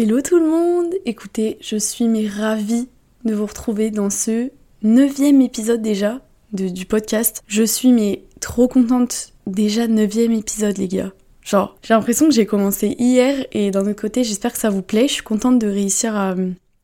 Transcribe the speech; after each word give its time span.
Hello 0.00 0.20
tout 0.20 0.38
le 0.38 0.46
monde 0.46 0.94
Écoutez, 1.06 1.58
je 1.60 1.76
suis 1.76 2.06
mais 2.06 2.28
ravie 2.28 2.86
de 3.24 3.34
vous 3.34 3.46
retrouver 3.46 3.90
dans 3.90 4.10
ce 4.10 4.52
neuvième 4.84 5.40
épisode 5.40 5.82
déjà 5.82 6.20
du 6.52 6.86
podcast. 6.86 7.42
Je 7.48 7.64
suis 7.64 7.90
mais 7.90 8.22
trop 8.38 8.68
contente. 8.68 9.32
Déjà 9.48 9.88
neuvième 9.88 10.30
épisode 10.30 10.78
les 10.78 10.86
gars. 10.86 11.10
Genre, 11.42 11.76
j'ai 11.82 11.94
l'impression 11.94 12.26
que 12.26 12.32
j'ai 12.32 12.46
commencé 12.46 12.94
hier 13.00 13.44
et 13.50 13.72
d'un 13.72 13.88
autre 13.88 14.00
côté, 14.00 14.22
j'espère 14.22 14.52
que 14.52 14.60
ça 14.60 14.70
vous 14.70 14.82
plaît. 14.82 15.08
Je 15.08 15.14
suis 15.14 15.24
contente 15.24 15.58
de 15.58 15.66
réussir 15.66 16.14
à, 16.14 16.36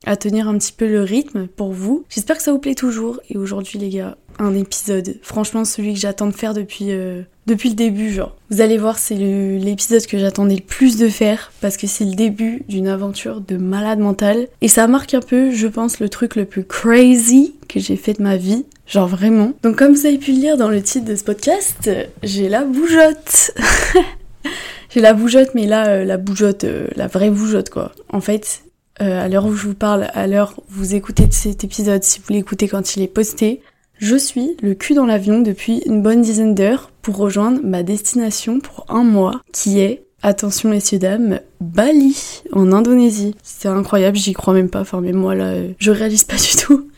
à 0.07 0.17
tenir 0.17 0.49
un 0.49 0.59
petit 0.59 0.73
peu 0.73 0.89
le 0.89 1.03
rythme 1.03 1.47
pour 1.47 1.71
vous. 1.71 2.05
J'espère 2.09 2.39
que 2.39 2.43
ça 2.43 2.51
vous 2.51 2.59
plaît 2.59 2.75
toujours. 2.75 3.21
Et 3.31 3.37
aujourd'hui 3.37 3.79
les 3.79 3.91
gars, 3.91 4.19
un 4.45 4.55
épisode. 4.55 5.17
Franchement, 5.23 5.65
celui 5.65 5.95
que 5.95 6.01
j'attends 6.01 6.27
de 6.27 6.33
faire 6.33 6.55
depuis, 6.55 6.91
euh, 6.91 7.23
depuis 7.47 7.69
le 7.71 7.75
début, 7.75 8.13
genre. 8.13 8.37
Vous 8.51 8.61
allez 8.61 8.79
voir, 8.79 8.99
c'est 8.99 9.15
l'épisode 9.15 10.07
que 10.07 10.19
j'attendais 10.19 10.57
le 10.57 10.61
plus 10.63 10.97
de 10.97 11.09
faire 11.09 11.53
parce 11.61 11.77
que 11.77 11.87
c'est 11.87 12.05
le 12.05 12.15
début 12.15 12.63
d'une 12.69 12.89
aventure 12.89 13.41
de 13.41 13.57
malade 13.57 13.99
mental. 13.99 14.49
Et 14.61 14.69
ça 14.69 14.87
marque 14.87 15.15
un 15.15 15.21
peu, 15.21 15.51
je 15.51 15.67
pense, 15.67 16.01
le 16.01 16.09
truc 16.09 16.37
le 16.37 16.45
plus 16.45 16.65
crazy 16.65 17.55
que 17.69 17.81
j'ai 17.81 17.97
fait 17.97 18.15
de 18.15 18.23
ma 18.23 18.37
vie. 18.37 18.65
Genre 18.87 19.09
vraiment. 19.09 19.53
Donc 19.63 19.77
comme 19.77 19.95
vous 19.95 20.07
avez 20.07 20.19
pu 20.19 20.33
le 20.33 20.39
lire 20.39 20.57
dans 20.57 20.69
le 20.69 20.83
titre 20.83 21.07
de 21.07 21.17
ce 21.17 21.25
podcast, 21.25 21.91
j'ai 22.23 22.49
la 22.49 22.65
bougeotte. 22.65 23.55
j'ai 24.91 25.01
la 25.01 25.15
bougeotte, 25.15 25.55
mais 25.55 25.67
là, 25.67 25.89
euh, 25.89 26.05
la 26.05 26.19
bougeotte, 26.19 26.65
euh, 26.65 26.87
la 26.95 27.07
vraie 27.07 27.31
bougeotte, 27.31 27.71
quoi. 27.71 27.93
En 28.11 28.21
fait, 28.21 28.63
à 29.01 29.29
l'heure 29.29 29.47
où 29.47 29.55
je 29.55 29.67
vous 29.67 29.75
parle, 29.75 30.09
à 30.15 30.27
l'heure 30.27 30.55
où 30.59 30.63
vous 30.69 30.95
écoutez 30.95 31.27
cet 31.31 31.65
épisode, 31.65 32.05
si 32.05 32.21
vous 32.21 32.33
l'écoutez 32.33 32.69
quand 32.69 32.97
il 32.97 33.03
est 33.03 33.09
posté, 33.09 33.61
je 34.05 34.17
suis 34.17 34.55
le 34.61 34.75
cul 34.75 34.93
dans 34.93 35.07
l'avion 35.07 35.41
depuis 35.41 35.81
une 35.87 36.03
bonne 36.03 36.21
dizaine 36.21 36.55
d'heures 36.55 36.91
pour 37.01 37.17
rejoindre 37.17 37.61
ma 37.65 37.83
destination 37.83 38.61
pour 38.61 38.85
un 38.91 39.03
mois, 39.03 39.41
qui 39.51 39.81
est, 39.81 40.05
attention 40.23 40.69
messieurs 40.69 40.99
dames, 40.99 41.41
Bali, 41.63 42.43
en 42.53 42.71
Indonésie. 42.73 43.35
C'est 43.43 43.69
incroyable, 43.69 44.19
j'y 44.19 44.35
crois 44.35 44.53
même 44.53 44.69
pas, 44.69 44.83
enfin 44.83 45.01
mais 45.01 45.13
moi 45.13 45.35
là, 45.35 45.55
je 45.79 45.91
réalise 45.91 46.25
pas 46.25 46.37
du 46.37 46.55
tout. 46.55 46.91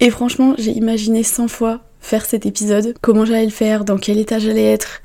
Et 0.00 0.08
franchement, 0.08 0.54
j'ai 0.56 0.70
imaginé 0.70 1.22
100 1.22 1.48
fois 1.48 1.80
faire 2.00 2.24
cet 2.24 2.46
épisode, 2.46 2.94
comment 3.02 3.26
j'allais 3.26 3.44
le 3.44 3.50
faire, 3.50 3.84
dans 3.84 3.98
quel 3.98 4.18
état 4.18 4.38
j'allais 4.38 4.64
être. 4.64 5.02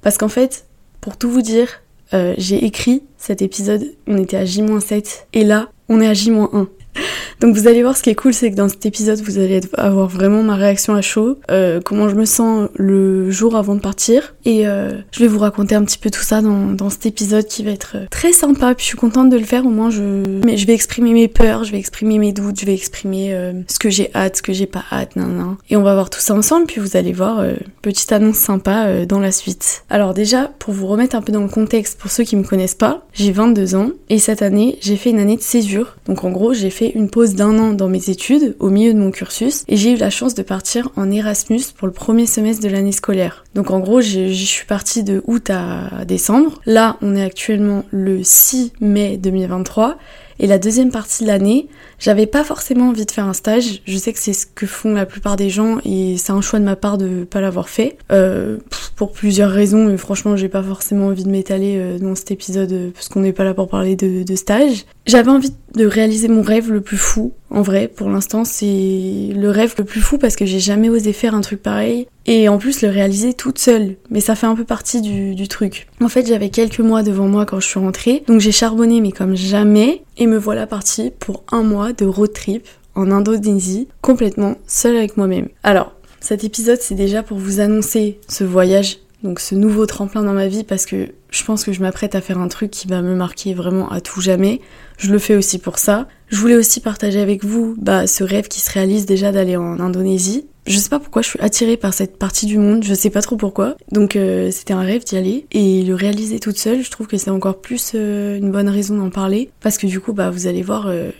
Parce 0.00 0.16
qu'en 0.16 0.28
fait, 0.28 0.64
pour 1.00 1.16
tout 1.16 1.28
vous 1.28 1.42
dire, 1.42 1.82
euh, 2.14 2.34
j'ai 2.38 2.64
écrit 2.64 3.02
cet 3.16 3.42
épisode, 3.42 3.84
on 4.06 4.16
était 4.16 4.36
à 4.36 4.44
J-7, 4.44 5.24
et 5.32 5.42
là, 5.42 5.70
on 5.88 6.00
est 6.00 6.06
à 6.06 6.14
J-1. 6.14 6.68
Donc 7.40 7.54
vous 7.54 7.68
allez 7.68 7.82
voir, 7.82 7.96
ce 7.96 8.02
qui 8.02 8.10
est 8.10 8.14
cool, 8.14 8.34
c'est 8.34 8.50
que 8.50 8.56
dans 8.56 8.68
cet 8.68 8.84
épisode, 8.86 9.20
vous 9.20 9.38
allez 9.38 9.60
avoir 9.74 10.08
vraiment 10.08 10.42
ma 10.42 10.56
réaction 10.56 10.94
à 10.94 11.02
chaud, 11.02 11.38
euh, 11.50 11.80
comment 11.84 12.08
je 12.08 12.14
me 12.14 12.24
sens 12.24 12.68
le 12.74 13.30
jour 13.30 13.56
avant 13.56 13.74
de 13.74 13.80
partir. 13.80 14.34
Et 14.44 14.66
euh, 14.66 14.92
je 15.12 15.20
vais 15.20 15.28
vous 15.28 15.38
raconter 15.38 15.74
un 15.74 15.84
petit 15.84 15.98
peu 15.98 16.10
tout 16.10 16.22
ça 16.22 16.40
dans, 16.40 16.90
cet 16.90 17.06
épisode 17.06 17.46
qui 17.46 17.62
va 17.62 17.70
être 17.70 17.96
très 18.10 18.32
sympa. 18.32 18.74
Puis 18.74 18.84
je 18.84 18.88
suis 18.88 18.98
contente 18.98 19.30
de 19.30 19.36
le 19.36 19.44
faire, 19.44 19.66
au 19.66 19.70
moins 19.70 19.90
je... 19.90 20.22
Mais 20.44 20.56
je 20.56 20.66
vais 20.66 20.74
exprimer 20.74 21.12
mes 21.12 21.28
peurs, 21.28 21.64
je 21.64 21.72
vais 21.72 21.78
exprimer 21.78 22.18
mes 22.18 22.32
doutes, 22.32 22.58
je 22.60 22.66
vais 22.66 22.74
exprimer 22.74 23.34
euh, 23.34 23.52
ce 23.68 23.78
que 23.78 23.90
j'ai 23.90 24.10
hâte, 24.14 24.38
ce 24.38 24.42
que 24.42 24.52
j'ai 24.52 24.66
pas 24.66 24.84
hâte, 24.90 25.16
nan, 25.16 25.36
nan. 25.36 25.56
Et 25.70 25.76
on 25.76 25.82
va 25.82 25.94
voir 25.94 26.10
tout 26.10 26.20
ça 26.20 26.34
ensemble, 26.34 26.66
puis 26.66 26.80
vous 26.80 26.96
allez 26.96 27.12
voir, 27.12 27.40
euh, 27.40 27.54
petite 27.82 28.10
annonce 28.12 28.36
sympa 28.36 28.86
euh, 28.86 29.06
dans 29.06 29.20
la 29.20 29.32
suite. 29.32 29.84
Alors 29.90 30.14
déjà, 30.14 30.50
pour 30.58 30.74
vous 30.74 30.86
remettre 30.86 31.16
un 31.16 31.22
peu 31.22 31.32
dans 31.32 31.42
le 31.42 31.48
contexte, 31.48 31.98
pour 31.98 32.10
ceux 32.10 32.24
qui 32.24 32.36
me 32.36 32.44
connaissent 32.44 32.74
pas, 32.74 33.06
j'ai 33.12 33.32
22 33.32 33.74
ans, 33.74 33.90
et 34.08 34.18
cette 34.18 34.42
année, 34.42 34.78
j'ai 34.80 34.96
fait 34.96 35.10
une 35.10 35.18
année 35.18 35.36
de 35.36 35.42
césure. 35.42 35.96
Donc 36.06 36.24
en 36.24 36.30
gros, 36.30 36.52
j'ai 36.52 36.70
fait 36.70 36.87
une 36.94 37.10
pause 37.10 37.34
d'un 37.34 37.58
an 37.58 37.72
dans 37.72 37.88
mes 37.88 38.10
études, 38.10 38.56
au 38.58 38.70
milieu 38.70 38.92
de 38.92 38.98
mon 38.98 39.10
cursus, 39.10 39.64
et 39.68 39.76
j'ai 39.76 39.92
eu 39.92 39.96
la 39.96 40.10
chance 40.10 40.34
de 40.34 40.42
partir 40.42 40.90
en 40.96 41.10
Erasmus 41.10 41.62
pour 41.76 41.86
le 41.86 41.92
premier 41.92 42.26
semestre 42.26 42.62
de 42.62 42.68
l'année 42.68 42.92
scolaire. 42.92 43.44
Donc 43.54 43.70
en 43.70 43.80
gros, 43.80 44.00
je 44.00 44.28
suis 44.32 44.66
partie 44.66 45.02
de 45.02 45.22
août 45.26 45.50
à 45.50 46.04
décembre. 46.06 46.60
Là, 46.66 46.96
on 47.02 47.16
est 47.16 47.22
actuellement 47.22 47.84
le 47.90 48.22
6 48.22 48.72
mai 48.80 49.16
2023. 49.16 49.98
Et 50.40 50.46
la 50.46 50.58
deuxième 50.58 50.90
partie 50.90 51.24
de 51.24 51.28
l'année, 51.28 51.68
j'avais 51.98 52.26
pas 52.26 52.44
forcément 52.44 52.88
envie 52.88 53.06
de 53.06 53.10
faire 53.10 53.26
un 53.26 53.32
stage. 53.32 53.82
Je 53.86 53.96
sais 53.96 54.12
que 54.12 54.18
c'est 54.18 54.32
ce 54.32 54.46
que 54.46 54.66
font 54.66 54.94
la 54.94 55.06
plupart 55.06 55.36
des 55.36 55.50
gens 55.50 55.78
et 55.84 56.16
c'est 56.16 56.32
un 56.32 56.40
choix 56.40 56.58
de 56.58 56.64
ma 56.64 56.76
part 56.76 56.96
de 56.96 57.24
pas 57.24 57.40
l'avoir 57.40 57.68
fait. 57.68 57.98
Euh, 58.12 58.58
pour 58.94 59.12
plusieurs 59.12 59.50
raisons, 59.50 59.86
mais 59.86 59.96
franchement, 59.96 60.36
j'ai 60.36 60.48
pas 60.48 60.62
forcément 60.62 61.06
envie 61.06 61.24
de 61.24 61.30
m'étaler 61.30 61.76
euh, 61.78 61.98
dans 61.98 62.14
cet 62.14 62.30
épisode 62.30 62.72
euh, 62.72 62.90
parce 62.92 63.08
qu'on 63.08 63.20
n'est 63.20 63.32
pas 63.32 63.44
là 63.44 63.54
pour 63.54 63.68
parler 63.68 63.96
de, 63.96 64.22
de 64.22 64.36
stage. 64.36 64.86
J'avais 65.06 65.30
envie 65.30 65.52
de 65.74 65.86
réaliser 65.86 66.28
mon 66.28 66.42
rêve 66.42 66.70
le 66.70 66.80
plus 66.80 66.96
fou. 66.96 67.32
En 67.50 67.62
vrai, 67.62 67.88
pour 67.88 68.08
l'instant, 68.10 68.44
c'est 68.44 69.30
le 69.34 69.50
rêve 69.50 69.74
le 69.78 69.84
plus 69.84 70.00
fou 70.00 70.18
parce 70.18 70.36
que 70.36 70.46
j'ai 70.46 70.60
jamais 70.60 70.88
osé 70.88 71.12
faire 71.12 71.34
un 71.34 71.40
truc 71.40 71.62
pareil 71.62 72.06
et 72.28 72.48
en 72.48 72.58
plus 72.58 72.82
le 72.82 72.90
réaliser 72.90 73.32
toute 73.32 73.58
seule. 73.58 73.96
Mais 74.10 74.20
ça 74.20 74.36
fait 74.36 74.46
un 74.46 74.54
peu 74.54 74.64
partie 74.64 75.00
du, 75.00 75.48
truc. 75.48 75.88
En 76.02 76.08
fait, 76.08 76.26
j'avais 76.26 76.50
quelques 76.50 76.80
mois 76.80 77.02
devant 77.02 77.26
moi 77.26 77.46
quand 77.46 77.58
je 77.58 77.66
suis 77.66 77.80
rentrée, 77.80 78.22
donc 78.28 78.40
j'ai 78.40 78.52
charbonné 78.52 79.00
mais 79.00 79.12
comme 79.12 79.34
jamais 79.34 80.02
et 80.18 80.26
me 80.26 80.36
voilà 80.36 80.66
partie 80.66 81.10
pour 81.18 81.42
un 81.50 81.62
mois 81.62 81.94
de 81.94 82.04
road 82.04 82.32
trip 82.34 82.68
en 82.94 83.10
Indonésie, 83.10 83.88
complètement 84.02 84.56
seule 84.66 84.96
avec 84.96 85.16
moi-même. 85.16 85.48
Alors, 85.62 85.94
cet 86.20 86.44
épisode 86.44 86.78
c'est 86.82 86.94
déjà 86.94 87.22
pour 87.22 87.38
vous 87.38 87.60
annoncer 87.60 88.20
ce 88.28 88.44
voyage, 88.44 88.98
donc 89.22 89.40
ce 89.40 89.54
nouveau 89.54 89.86
tremplin 89.86 90.22
dans 90.22 90.32
ma 90.32 90.46
vie 90.46 90.64
parce 90.64 90.86
que 90.86 91.08
je 91.30 91.44
pense 91.44 91.64
que 91.64 91.72
je 91.72 91.80
m'apprête 91.80 92.14
à 92.14 92.20
faire 92.20 92.38
un 92.38 92.48
truc 92.48 92.70
qui 92.70 92.86
va 92.86 93.02
me 93.02 93.14
marquer 93.14 93.52
vraiment 93.52 93.90
à 93.90 94.00
tout 94.00 94.20
jamais. 94.20 94.60
Je 94.96 95.10
le 95.10 95.18
fais 95.18 95.34
aussi 95.34 95.58
pour 95.58 95.78
ça. 95.78 96.06
Je 96.28 96.36
voulais 96.36 96.54
aussi 96.54 96.80
partager 96.80 97.20
avec 97.20 97.44
vous 97.44 97.74
bah, 97.78 98.06
ce 98.06 98.22
rêve 98.22 98.48
qui 98.48 98.60
se 98.60 98.70
réalise 98.72 99.06
déjà 99.06 99.32
d'aller 99.32 99.56
en 99.56 99.80
Indonésie. 99.80 100.46
Je 100.66 100.76
sais 100.76 100.90
pas 100.90 100.98
pourquoi 100.98 101.22
je 101.22 101.28
suis 101.28 101.40
attirée 101.40 101.78
par 101.78 101.94
cette 101.94 102.18
partie 102.18 102.44
du 102.44 102.58
monde, 102.58 102.84
je 102.84 102.92
sais 102.92 103.08
pas 103.08 103.22
trop 103.22 103.36
pourquoi. 103.36 103.76
Donc 103.90 104.16
euh, 104.16 104.50
c'était 104.50 104.74
un 104.74 104.82
rêve 104.82 105.02
d'y 105.02 105.16
aller 105.16 105.46
et 105.50 105.82
le 105.82 105.94
réaliser 105.94 106.40
toute 106.40 106.58
seule, 106.58 106.82
je 106.82 106.90
trouve 106.90 107.06
que 107.06 107.16
c'est 107.16 107.30
encore 107.30 107.60
plus 107.60 107.92
euh, 107.94 108.36
une 108.36 108.52
bonne 108.52 108.68
raison 108.68 108.96
d'en 108.96 109.08
parler 109.08 109.50
parce 109.60 109.78
que 109.78 109.86
du 109.86 109.98
coup 109.98 110.12
bah 110.12 110.30
vous 110.30 110.46
allez 110.46 110.62
voir 110.62 110.86
euh, 110.88 111.10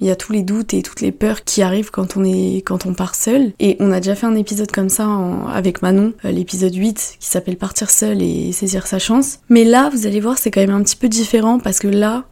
il 0.00 0.06
y 0.06 0.10
a 0.10 0.16
tous 0.16 0.32
les 0.32 0.42
doutes 0.42 0.74
et 0.74 0.82
toutes 0.82 1.00
les 1.00 1.12
peurs 1.12 1.44
qui 1.44 1.62
arrivent 1.62 1.90
quand 1.90 2.16
on 2.16 2.24
est 2.24 2.62
quand 2.64 2.86
on 2.86 2.94
part 2.94 3.14
seul. 3.14 3.52
Et 3.58 3.76
on 3.80 3.92
a 3.92 4.00
déjà 4.00 4.14
fait 4.14 4.26
un 4.26 4.34
épisode 4.34 4.70
comme 4.70 4.88
ça 4.88 5.08
avec 5.52 5.82
Manon 5.82 6.12
l'épisode 6.24 6.74
8 6.74 7.16
qui 7.20 7.28
s'appelle 7.28 7.56
partir 7.56 7.90
seul 7.90 8.22
et 8.22 8.52
saisir 8.52 8.86
sa 8.86 8.98
chance. 8.98 9.40
Mais 9.48 9.64
là 9.64 9.90
vous 9.92 10.06
allez 10.06 10.20
voir 10.20 10.38
c'est 10.38 10.50
quand 10.50 10.60
même 10.60 10.70
un 10.70 10.82
petit 10.82 10.96
peu 10.96 11.08
différent 11.08 11.58
parce 11.58 11.78
que 11.78 11.88
là 11.88 12.24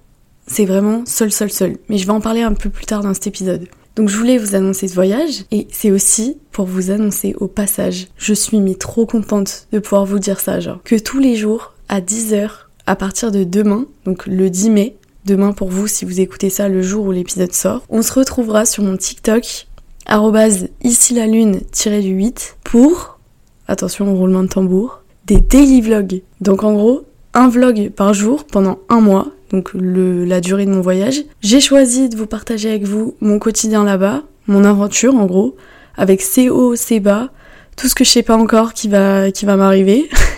c'est 0.46 0.64
vraiment 0.64 1.02
seul 1.06 1.32
seul 1.32 1.50
seul. 1.50 1.76
Mais 1.88 1.98
je 1.98 2.06
vais 2.06 2.12
en 2.12 2.20
parler 2.20 2.42
un 2.42 2.54
peu 2.54 2.70
plus 2.70 2.86
tard 2.86 3.02
dans 3.02 3.14
cet 3.14 3.26
épisode. 3.26 3.68
Donc 3.96 4.10
je 4.10 4.16
voulais 4.16 4.36
vous 4.36 4.54
annoncer 4.54 4.88
ce 4.88 4.94
voyage 4.94 5.44
et 5.50 5.66
c'est 5.72 5.90
aussi 5.90 6.36
pour 6.52 6.66
vous 6.66 6.90
annoncer 6.90 7.34
au 7.38 7.48
passage, 7.48 8.08
je 8.18 8.34
suis 8.34 8.60
trop 8.76 9.06
contente 9.06 9.66
de 9.72 9.78
pouvoir 9.78 10.04
vous 10.04 10.18
dire 10.18 10.38
ça, 10.38 10.60
genre. 10.60 10.82
Que 10.84 10.96
tous 10.96 11.18
les 11.18 11.34
jours 11.34 11.72
à 11.88 12.00
10h 12.00 12.50
à 12.86 12.94
partir 12.94 13.32
de 13.32 13.42
demain, 13.42 13.86
donc 14.04 14.26
le 14.26 14.50
10 14.50 14.70
mai, 14.70 14.96
demain 15.26 15.52
pour 15.52 15.68
vous 15.68 15.88
si 15.88 16.04
vous 16.04 16.20
écoutez 16.20 16.48
ça 16.48 16.68
le 16.68 16.80
jour 16.80 17.06
où 17.06 17.12
l'épisode 17.12 17.52
sort, 17.52 17.82
on 17.90 18.00
se 18.00 18.12
retrouvera 18.12 18.64
sur 18.64 18.84
mon 18.84 18.96
TikTok 18.96 19.66
ici 20.82 21.14
la 21.14 21.26
lune 21.26 21.60
du 21.84 22.10
8 22.10 22.58
pour 22.64 23.18
attention 23.66 24.10
au 24.12 24.16
roulement 24.16 24.44
de 24.44 24.48
tambour 24.48 25.02
des 25.26 25.40
daily 25.40 25.80
vlogs. 25.80 26.22
Donc 26.40 26.62
en 26.62 26.72
gros, 26.72 27.02
un 27.34 27.48
vlog 27.48 27.90
par 27.90 28.14
jour 28.14 28.44
pendant 28.44 28.78
un 28.88 29.00
mois 29.00 29.26
donc 29.50 29.70
la 29.74 30.40
durée 30.40 30.66
de 30.66 30.70
mon 30.70 30.80
voyage. 30.80 31.24
J'ai 31.40 31.60
choisi 31.60 32.08
de 32.08 32.16
vous 32.16 32.26
partager 32.26 32.68
avec 32.68 32.84
vous 32.84 33.16
mon 33.20 33.38
quotidien 33.38 33.84
là-bas, 33.84 34.22
mon 34.46 34.64
aventure 34.64 35.14
en 35.14 35.26
gros, 35.26 35.56
avec 35.96 36.20
ses 36.20 36.50
hauts, 36.50 36.76
ses 36.76 37.00
bas, 37.00 37.30
tout 37.76 37.88
ce 37.88 37.94
que 37.94 38.04
je 38.04 38.10
sais 38.10 38.22
pas 38.22 38.36
encore 38.36 38.72
qui 38.72 38.88
va, 38.88 39.30
qui 39.30 39.44
va 39.44 39.56
m'arriver. 39.56 40.08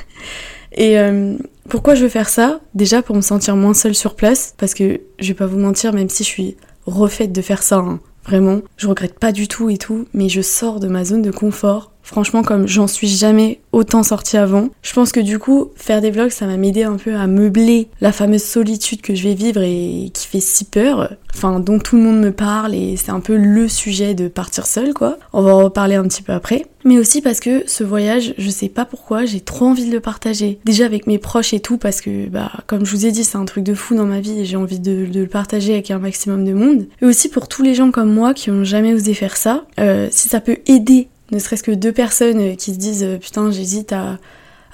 Et 0.78 0.97
euh, 0.99 1.37
pourquoi 1.69 1.97
je 1.97 2.05
veux 2.05 2.09
faire 2.09 2.28
ça? 2.28 2.61
Déjà 2.75 3.03
pour 3.03 3.16
me 3.16 3.21
sentir 3.21 3.56
moins 3.56 3.75
seule 3.75 3.97
sur 3.97 4.15
place, 4.15 4.55
parce 4.56 4.75
que 4.75 5.00
je 5.19 5.28
vais 5.28 5.34
pas 5.34 5.47
vous 5.47 5.59
mentir, 5.59 5.93
même 5.93 6.09
si 6.09 6.22
je 6.22 6.28
suis 6.28 6.56
refaite 6.87 7.33
de 7.33 7.43
faire 7.43 7.65
ça, 7.65 7.78
hein, 7.78 7.99
vraiment, 8.25 8.61
je 8.77 8.87
regrette 8.87 9.19
pas 9.19 9.33
du 9.33 9.49
tout 9.49 9.69
et 9.69 9.77
tout, 9.77 10.06
mais 10.15 10.28
je 10.28 10.41
sors 10.41 10.79
de 10.79 10.87
ma 10.87 11.05
zone 11.05 11.23
de 11.23 11.32
confort 11.32 11.93
Franchement, 12.08 12.43
comme 12.43 12.66
j'en 12.66 12.87
suis 12.87 13.06
jamais 13.06 13.60
autant 13.72 14.02
sortie 14.02 14.38
avant, 14.38 14.70
je 14.81 14.94
pense 14.94 15.12
que 15.12 15.20
du 15.20 15.38
coup, 15.38 15.72
faire 15.76 16.00
des 16.00 16.10
vlogs, 16.10 16.31
ça 16.31 16.46
va 16.46 16.56
m'aider 16.56 16.82
un 16.82 16.96
peu 16.96 17.14
à 17.14 17.26
meubler 17.26 17.88
la 18.00 18.12
fameuse 18.12 18.44
solitude 18.44 19.02
que 19.02 19.14
je 19.14 19.25
vais 19.25 19.34
vivre 19.34 19.60
et 19.60 20.10
qui 20.14 20.26
fait 20.26 20.40
si 20.40 20.64
peur, 20.64 21.16
enfin, 21.34 21.60
dont 21.60 21.78
tout 21.78 21.96
le 21.96 22.02
monde 22.02 22.19
me 22.19 22.32
parle 22.32 22.75
et 22.75 22.96
c'est 22.96 23.10
un 23.10 23.20
peu 23.20 23.37
le 23.37 23.69
sujet 23.69 24.14
de 24.14 24.26
partir 24.26 24.66
seule, 24.66 24.94
quoi. 24.94 25.19
On 25.34 25.43
va 25.43 25.55
en 25.55 25.64
reparler 25.64 25.96
un 25.96 26.05
petit 26.05 26.22
peu 26.22 26.32
après. 26.32 26.64
Mais 26.87 26.96
aussi 26.96 27.20
parce 27.20 27.40
que 27.40 27.64
ce 27.66 27.84
voyage, 27.84 28.32
je 28.38 28.49
sais 28.49 28.70
pas 28.70 28.87
pourquoi, 28.87 29.26
j'ai 29.26 29.40
trop 29.40 29.66
envie 29.66 29.87
de 29.87 29.93
le 29.93 30.00
partager. 30.00 30.58
Déjà 30.64 30.87
avec 30.87 31.06
mes 31.06 31.19
proches 31.19 31.52
et 31.52 31.61
tout, 31.61 31.76
parce 31.76 32.00
que, 32.00 32.26
bah, 32.28 32.52
comme 32.66 32.87
je 32.87 32.96
vous 32.96 33.04
ai 33.04 33.11
dit, 33.11 33.25
c'est 33.25 33.37
un 33.37 33.44
truc 33.44 33.64
de 33.64 33.75
fou 33.75 33.94
dans 33.94 34.06
ma 34.06 34.20
vie 34.20 34.40
et 34.40 34.44
j'ai 34.46 34.56
envie 34.56 34.81
de, 34.81 35.06
le 35.12 35.26
partager 35.26 35.75
avec 35.75 35.90
un 35.90 35.99
maximum 35.99 36.46
de 36.46 36.54
monde. 36.54 36.87
Et 37.02 37.04
aussi 37.04 37.28
pour 37.28 37.49
tous 37.49 37.62
les 37.62 37.75
gens 37.75 37.90
comme 37.90 38.11
moi 38.11 38.32
qui 38.32 38.50
ont 38.50 38.64
jamais 38.64 38.94
osé 38.94 39.12
faire 39.12 39.37
ça, 39.37 39.66
euh, 39.78 40.08
si 40.11 40.31
ça 40.31 40.40
peut 40.40 40.56
aider 40.66 41.08
ne 41.30 41.38
serait-ce 41.38 41.62
que 41.62 41.72
deux 41.72 41.92
personnes 41.92 42.56
qui 42.56 42.72
se 42.72 42.78
disent 42.78 43.04
euh, 43.04 43.19
putain 43.19 43.50
j'hésite 43.50 43.92
à, 43.92 44.19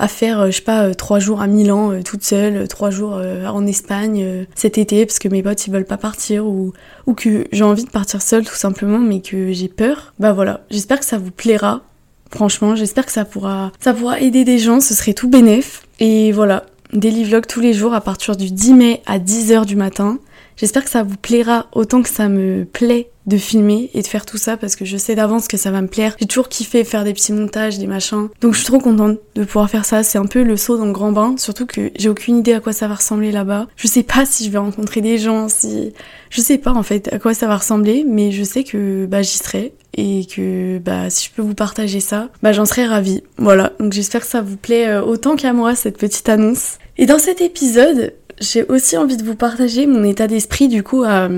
faire, 0.09 0.41
euh, 0.41 0.47
je 0.47 0.57
sais 0.57 0.63
pas, 0.63 0.85
euh, 0.85 0.95
trois 0.95 1.19
jours 1.19 1.41
à 1.41 1.47
Milan 1.47 2.03
toute 2.03 2.25
seule, 2.25 2.69
trois 2.69 2.91
jours 2.91 3.21
en 3.47 3.67
Espagne 3.67 4.47
cet 4.55 4.79
été 4.79 5.07
parce 5.07 5.19
que 5.19 5.29
mes 5.29 5.43
potes 5.43 5.67
ils 5.67 5.73
veulent 5.73 5.85
pas 5.85 5.97
partir 5.97 6.47
ou, 6.47 6.73
ou 7.07 7.15
que 7.15 7.47
j'ai 7.53 7.65
envie 7.65 7.85
de 7.85 7.91
partir 7.91 8.23
seule 8.23 8.45
tout 8.45 8.55
simplement 8.55 8.99
mais 8.99 9.21
que 9.21 9.53
j'ai 9.53 9.69
peur. 9.69 10.15
Bah 10.19 10.33
voilà, 10.33 10.65
j'espère 10.71 10.99
que 11.01 11.07
ça 11.07 11.19
vous 11.19 11.31
plaira. 11.31 11.83
Franchement, 12.31 12.75
j'espère 12.75 13.07
que 13.07 13.13
ça 13.13 13.25
pourra, 13.25 13.71
ça 13.79 13.95
pourra 13.95 14.19
aider 14.19 14.45
des 14.45 14.59
gens, 14.59 14.81
ce 14.81 14.93
serait 14.93 15.15
tout 15.15 15.29
bénéf. 15.29 15.83
Et 16.01 16.33
voilà, 16.33 16.65
daily 16.93 17.23
vlog 17.23 17.47
tous 17.47 17.61
les 17.61 17.73
jours 17.73 17.95
à 17.95 18.01
partir 18.01 18.37
du 18.37 18.51
10 18.51 18.75
mai 18.75 19.03
à 19.07 19.21
10h 19.21 19.65
du 19.67 19.77
matin. 19.77 20.19
J'espère 20.57 20.85
que 20.85 20.91
ça 20.91 21.03
vous 21.03 21.17
plaira 21.17 21.67
autant 21.73 22.03
que 22.03 22.09
ça 22.09 22.29
me 22.29 22.65
plaît 22.65 23.11
de 23.27 23.37
filmer 23.37 23.91
et 23.95 24.03
de 24.03 24.07
faire 24.07 24.27
tout 24.27 24.37
ça 24.37 24.57
parce 24.57 24.77
que 24.77 24.85
je 24.85 24.97
sais 24.97 25.15
d'avance 25.15 25.49
que 25.49 25.57
ça 25.57 25.71
va 25.71 25.81
me 25.81 25.89
plaire. 25.89 26.15
J'ai 26.21 26.27
toujours 26.27 26.49
kiffé 26.49 26.85
faire 26.85 27.05
des 27.05 27.13
petits 27.13 27.33
montages, 27.33 27.79
des 27.79 27.87
machins. 27.87 28.29
Donc 28.41 28.53
je 28.53 28.59
suis 28.59 28.67
trop 28.67 28.79
contente 28.79 29.19
de 29.35 29.45
pouvoir 29.45 29.71
faire 29.71 29.85
ça. 29.85 30.03
C'est 30.03 30.19
un 30.19 30.27
peu 30.27 30.43
le 30.43 30.57
saut 30.57 30.77
dans 30.77 30.87
le 30.87 30.93
grand 30.93 31.13
bain, 31.13 31.35
surtout 31.39 31.67
que 31.67 31.91
j'ai 31.97 32.09
aucune 32.09 32.39
idée 32.39 32.53
à 32.53 32.61
quoi 32.61 32.73
ça 32.73 32.87
va 32.87 32.97
ressembler 32.97 33.33
là-bas. 33.33 33.67
Je 33.77 33.87
sais 33.87 34.03
pas 34.03 34.27
si 34.27 34.45
je 34.45 34.51
vais 34.51 34.59
rencontrer 34.59 35.01
des 35.01 35.19
gens, 35.19 35.49
si 35.49 35.93
je 36.31 36.41
sais 36.41 36.59
pas 36.59 36.73
en 36.73 36.83
fait 36.83 37.13
à 37.13 37.19
quoi 37.19 37.35
ça 37.35 37.47
va 37.47 37.57
ressembler, 37.57 38.05
mais 38.07 38.31
je 38.31 38.45
sais 38.45 38.65
que 38.65 39.07
bah 39.07 39.23
j'y 39.23 39.39
serai 39.39 39.73
et 39.97 40.27
que 40.27 40.79
bah 40.79 41.09
si 41.09 41.29
je 41.29 41.35
peux 41.35 41.43
vous 41.43 41.55
partager 41.55 42.01
ça, 42.01 42.29
bah 42.43 42.53
j'en 42.53 42.67
serais 42.67 42.87
ravie. 42.87 43.23
Voilà. 43.39 43.73
Donc 43.81 43.93
j'espère 43.93 44.21
que 44.21 44.27
ça 44.27 44.43
vous 44.43 44.57
plaît 44.57 44.89
euh, 44.89 45.03
autant 45.03 45.37
qu'à 45.37 45.53
moi 45.53 45.75
cette 45.75 45.99
petite 45.99 46.29
annonce. 46.29 46.79
Et 46.97 47.07
dans 47.07 47.19
cet 47.19 47.41
épisode, 47.41 48.13
j'ai 48.41 48.65
aussi 48.65 48.97
envie 48.97 49.17
de 49.17 49.25
vous 49.25 49.35
partager 49.35 49.87
mon 49.87 50.05
état 50.05 50.27
d'esprit 50.27 50.69
du 50.69 50.83
coup 50.83 51.05
à 51.05 51.29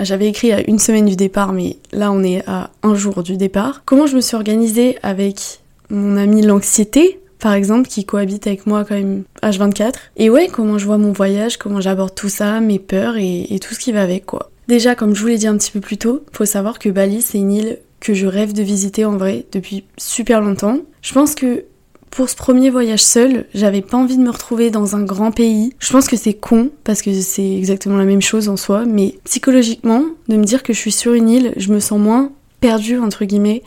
j'avais 0.00 0.26
écrit 0.26 0.52
à 0.52 0.66
une 0.68 0.78
semaine 0.78 1.06
du 1.06 1.16
départ, 1.16 1.52
mais 1.52 1.76
là 1.92 2.10
on 2.12 2.22
est 2.22 2.42
à 2.48 2.70
un 2.82 2.94
jour 2.94 3.22
du 3.22 3.36
départ. 3.36 3.82
Comment 3.84 4.06
je 4.06 4.16
me 4.16 4.20
suis 4.20 4.36
organisée 4.36 4.98
avec 5.02 5.60
mon 5.90 6.16
ami 6.16 6.42
l'anxiété, 6.42 7.20
par 7.38 7.52
exemple, 7.52 7.88
qui 7.88 8.04
cohabite 8.04 8.46
avec 8.46 8.66
moi 8.66 8.84
quand 8.84 8.94
même 8.94 9.24
H24. 9.42 9.94
Et 10.16 10.30
ouais, 10.30 10.48
comment 10.48 10.78
je 10.78 10.86
vois 10.86 10.98
mon 10.98 11.12
voyage, 11.12 11.58
comment 11.58 11.80
j'aborde 11.80 12.14
tout 12.14 12.28
ça, 12.28 12.60
mes 12.60 12.78
peurs 12.78 13.16
et, 13.16 13.52
et, 13.52 13.58
tout 13.58 13.74
ce 13.74 13.80
qui 13.80 13.92
va 13.92 14.02
avec, 14.02 14.24
quoi. 14.24 14.50
Déjà, 14.68 14.94
comme 14.94 15.14
je 15.14 15.20
vous 15.20 15.26
l'ai 15.26 15.38
dit 15.38 15.46
un 15.46 15.56
petit 15.58 15.70
peu 15.70 15.80
plus 15.80 15.98
tôt, 15.98 16.24
faut 16.32 16.44
savoir 16.44 16.78
que 16.78 16.88
Bali, 16.88 17.20
c'est 17.20 17.38
une 17.38 17.52
île 17.52 17.78
que 18.00 18.14
je 18.14 18.26
rêve 18.26 18.52
de 18.52 18.62
visiter 18.62 19.04
en 19.04 19.16
vrai 19.16 19.44
depuis 19.52 19.84
super 19.96 20.40
longtemps. 20.40 20.78
Je 21.02 21.12
pense 21.12 21.34
que 21.34 21.64
pour 22.12 22.28
ce 22.28 22.36
premier 22.36 22.68
voyage 22.68 23.02
seul, 23.02 23.46
j'avais 23.54 23.80
pas 23.80 23.96
envie 23.96 24.18
de 24.18 24.22
me 24.22 24.30
retrouver 24.30 24.70
dans 24.70 24.96
un 24.96 25.02
grand 25.02 25.32
pays. 25.32 25.72
Je 25.78 25.90
pense 25.90 26.08
que 26.08 26.16
c'est 26.16 26.34
con 26.34 26.68
parce 26.84 27.00
que 27.00 27.10
c'est 27.14 27.56
exactement 27.56 27.96
la 27.96 28.04
même 28.04 28.20
chose 28.20 28.50
en 28.50 28.58
soi, 28.58 28.84
mais 28.84 29.14
psychologiquement, 29.24 30.04
de 30.28 30.36
me 30.36 30.44
dire 30.44 30.62
que 30.62 30.74
je 30.74 30.78
suis 30.78 30.92
sur 30.92 31.14
une 31.14 31.30
île, 31.30 31.54
je 31.56 31.72
me 31.72 31.80
sens 31.80 31.98
moins 31.98 32.30
perdue 32.60 32.98
entre 32.98 33.24
guillemets 33.24 33.62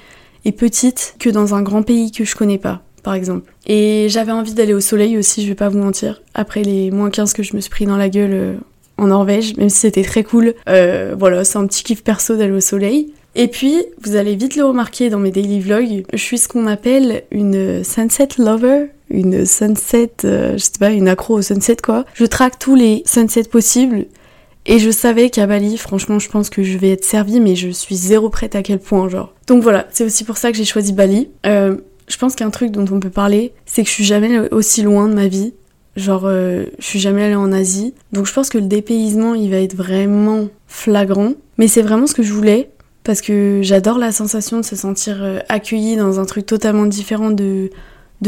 et 0.45 0.51
petite 0.51 1.15
que 1.19 1.31
dans 1.31 1.55
un 1.55 1.63
grand 1.63 1.81
pays 1.81 2.11
que 2.11 2.23
je 2.23 2.35
connais 2.35 2.59
pas, 2.59 2.83
par 3.01 3.15
exemple. 3.15 3.51
Et 3.65 4.07
j'avais 4.09 4.31
envie 4.31 4.53
d'aller 4.53 4.75
au 4.75 4.79
soleil 4.79 5.17
aussi, 5.17 5.41
je 5.41 5.47
vais 5.47 5.55
pas 5.55 5.69
vous 5.69 5.79
mentir. 5.79 6.21
Après 6.35 6.61
les 6.61 6.91
moins 6.91 7.09
15 7.09 7.33
que 7.33 7.41
je 7.41 7.55
me 7.55 7.61
suis 7.61 7.71
pris 7.71 7.87
dans 7.87 7.97
la 7.97 8.09
gueule 8.09 8.33
euh, 8.33 8.53
en 8.97 9.07
Norvège, 9.07 9.57
même 9.57 9.69
si 9.69 9.79
c'était 9.79 10.03
très 10.03 10.23
cool, 10.23 10.53
euh, 10.69 11.15
voilà, 11.17 11.43
c'est 11.45 11.57
un 11.57 11.65
petit 11.65 11.83
kiff 11.83 12.03
perso 12.03 12.35
d'aller 12.35 12.53
au 12.53 12.61
soleil. 12.61 13.11
Et 13.35 13.47
puis, 13.49 13.83
vous 14.01 14.15
allez 14.15 14.35
vite 14.35 14.55
le 14.55 14.63
remarquer 14.63 15.09
dans 15.09 15.19
mes 15.19 15.31
daily 15.31 15.59
vlogs, 15.59 16.05
je 16.11 16.17
suis 16.17 16.37
ce 16.37 16.47
qu'on 16.47 16.67
appelle 16.67 17.23
une 17.31 17.83
sunset 17.83 18.29
lover, 18.37 18.87
une 19.09 19.45
sunset, 19.45 20.11
euh, 20.23 20.53
je 20.53 20.57
sais 20.57 20.71
pas, 20.79 20.91
une 20.91 21.09
accro 21.09 21.35
au 21.35 21.41
sunset 21.41 21.75
quoi. 21.83 22.05
Je 22.13 22.25
traque 22.25 22.59
tous 22.59 22.75
les 22.75 23.03
sunsets 23.05 23.43
possibles 23.43 24.05
et 24.65 24.79
je 24.79 24.89
savais 24.89 25.29
qu'à 25.29 25.47
Bali, 25.47 25.77
franchement, 25.77 26.17
je 26.17 26.29
pense 26.29 26.49
que 26.49 26.63
je 26.63 26.77
vais 26.77 26.91
être 26.91 27.03
servie, 27.03 27.39
mais 27.39 27.55
je 27.55 27.69
suis 27.69 27.95
zéro 27.95 28.29
prête 28.29 28.55
à 28.55 28.63
quel 28.63 28.79
point, 28.79 29.09
genre. 29.09 29.33
Donc 29.47 29.61
voilà, 29.61 29.87
c'est 29.91 30.05
aussi 30.05 30.23
pour 30.23 30.37
ça 30.37 30.51
que 30.51 30.57
j'ai 30.57 30.65
choisi 30.65 30.93
Bali. 30.93 31.29
Euh, 31.45 31.77
je 32.07 32.17
pense 32.17 32.35
qu'un 32.35 32.49
truc 32.49 32.71
dont 32.71 32.85
on 32.91 32.99
peut 32.99 33.09
parler, 33.09 33.53
c'est 33.65 33.83
que 33.83 33.89
je 33.89 33.93
suis 33.93 34.05
jamais 34.05 34.49
aussi 34.51 34.81
loin 34.81 35.07
de 35.07 35.13
ma 35.13 35.27
vie. 35.27 35.53
Genre, 35.95 36.23
euh, 36.25 36.65
je 36.79 36.85
suis 36.85 36.99
jamais 36.99 37.23
allée 37.23 37.35
en 37.35 37.51
Asie. 37.51 37.93
Donc 38.11 38.25
je 38.25 38.33
pense 38.33 38.49
que 38.49 38.57
le 38.57 38.65
dépaysement, 38.65 39.33
il 39.35 39.51
va 39.51 39.57
être 39.57 39.75
vraiment 39.75 40.47
flagrant. 40.67 41.33
Mais 41.57 41.67
c'est 41.67 41.81
vraiment 41.81 42.07
ce 42.07 42.15
que 42.15 42.23
je 42.23 42.33
voulais 42.33 42.69
parce 43.05 43.21
que 43.21 43.61
j'adore 43.61 43.99
la 43.99 44.11
sensation 44.11 44.59
de 44.59 44.65
se 44.65 44.75
sentir 44.75 45.17
euh, 45.21 45.39
accueilli 45.47 45.95
dans 45.95 46.19
un 46.19 46.25
truc 46.25 46.45
totalement 46.45 46.87
différent 46.87 47.29
de, 47.29 47.69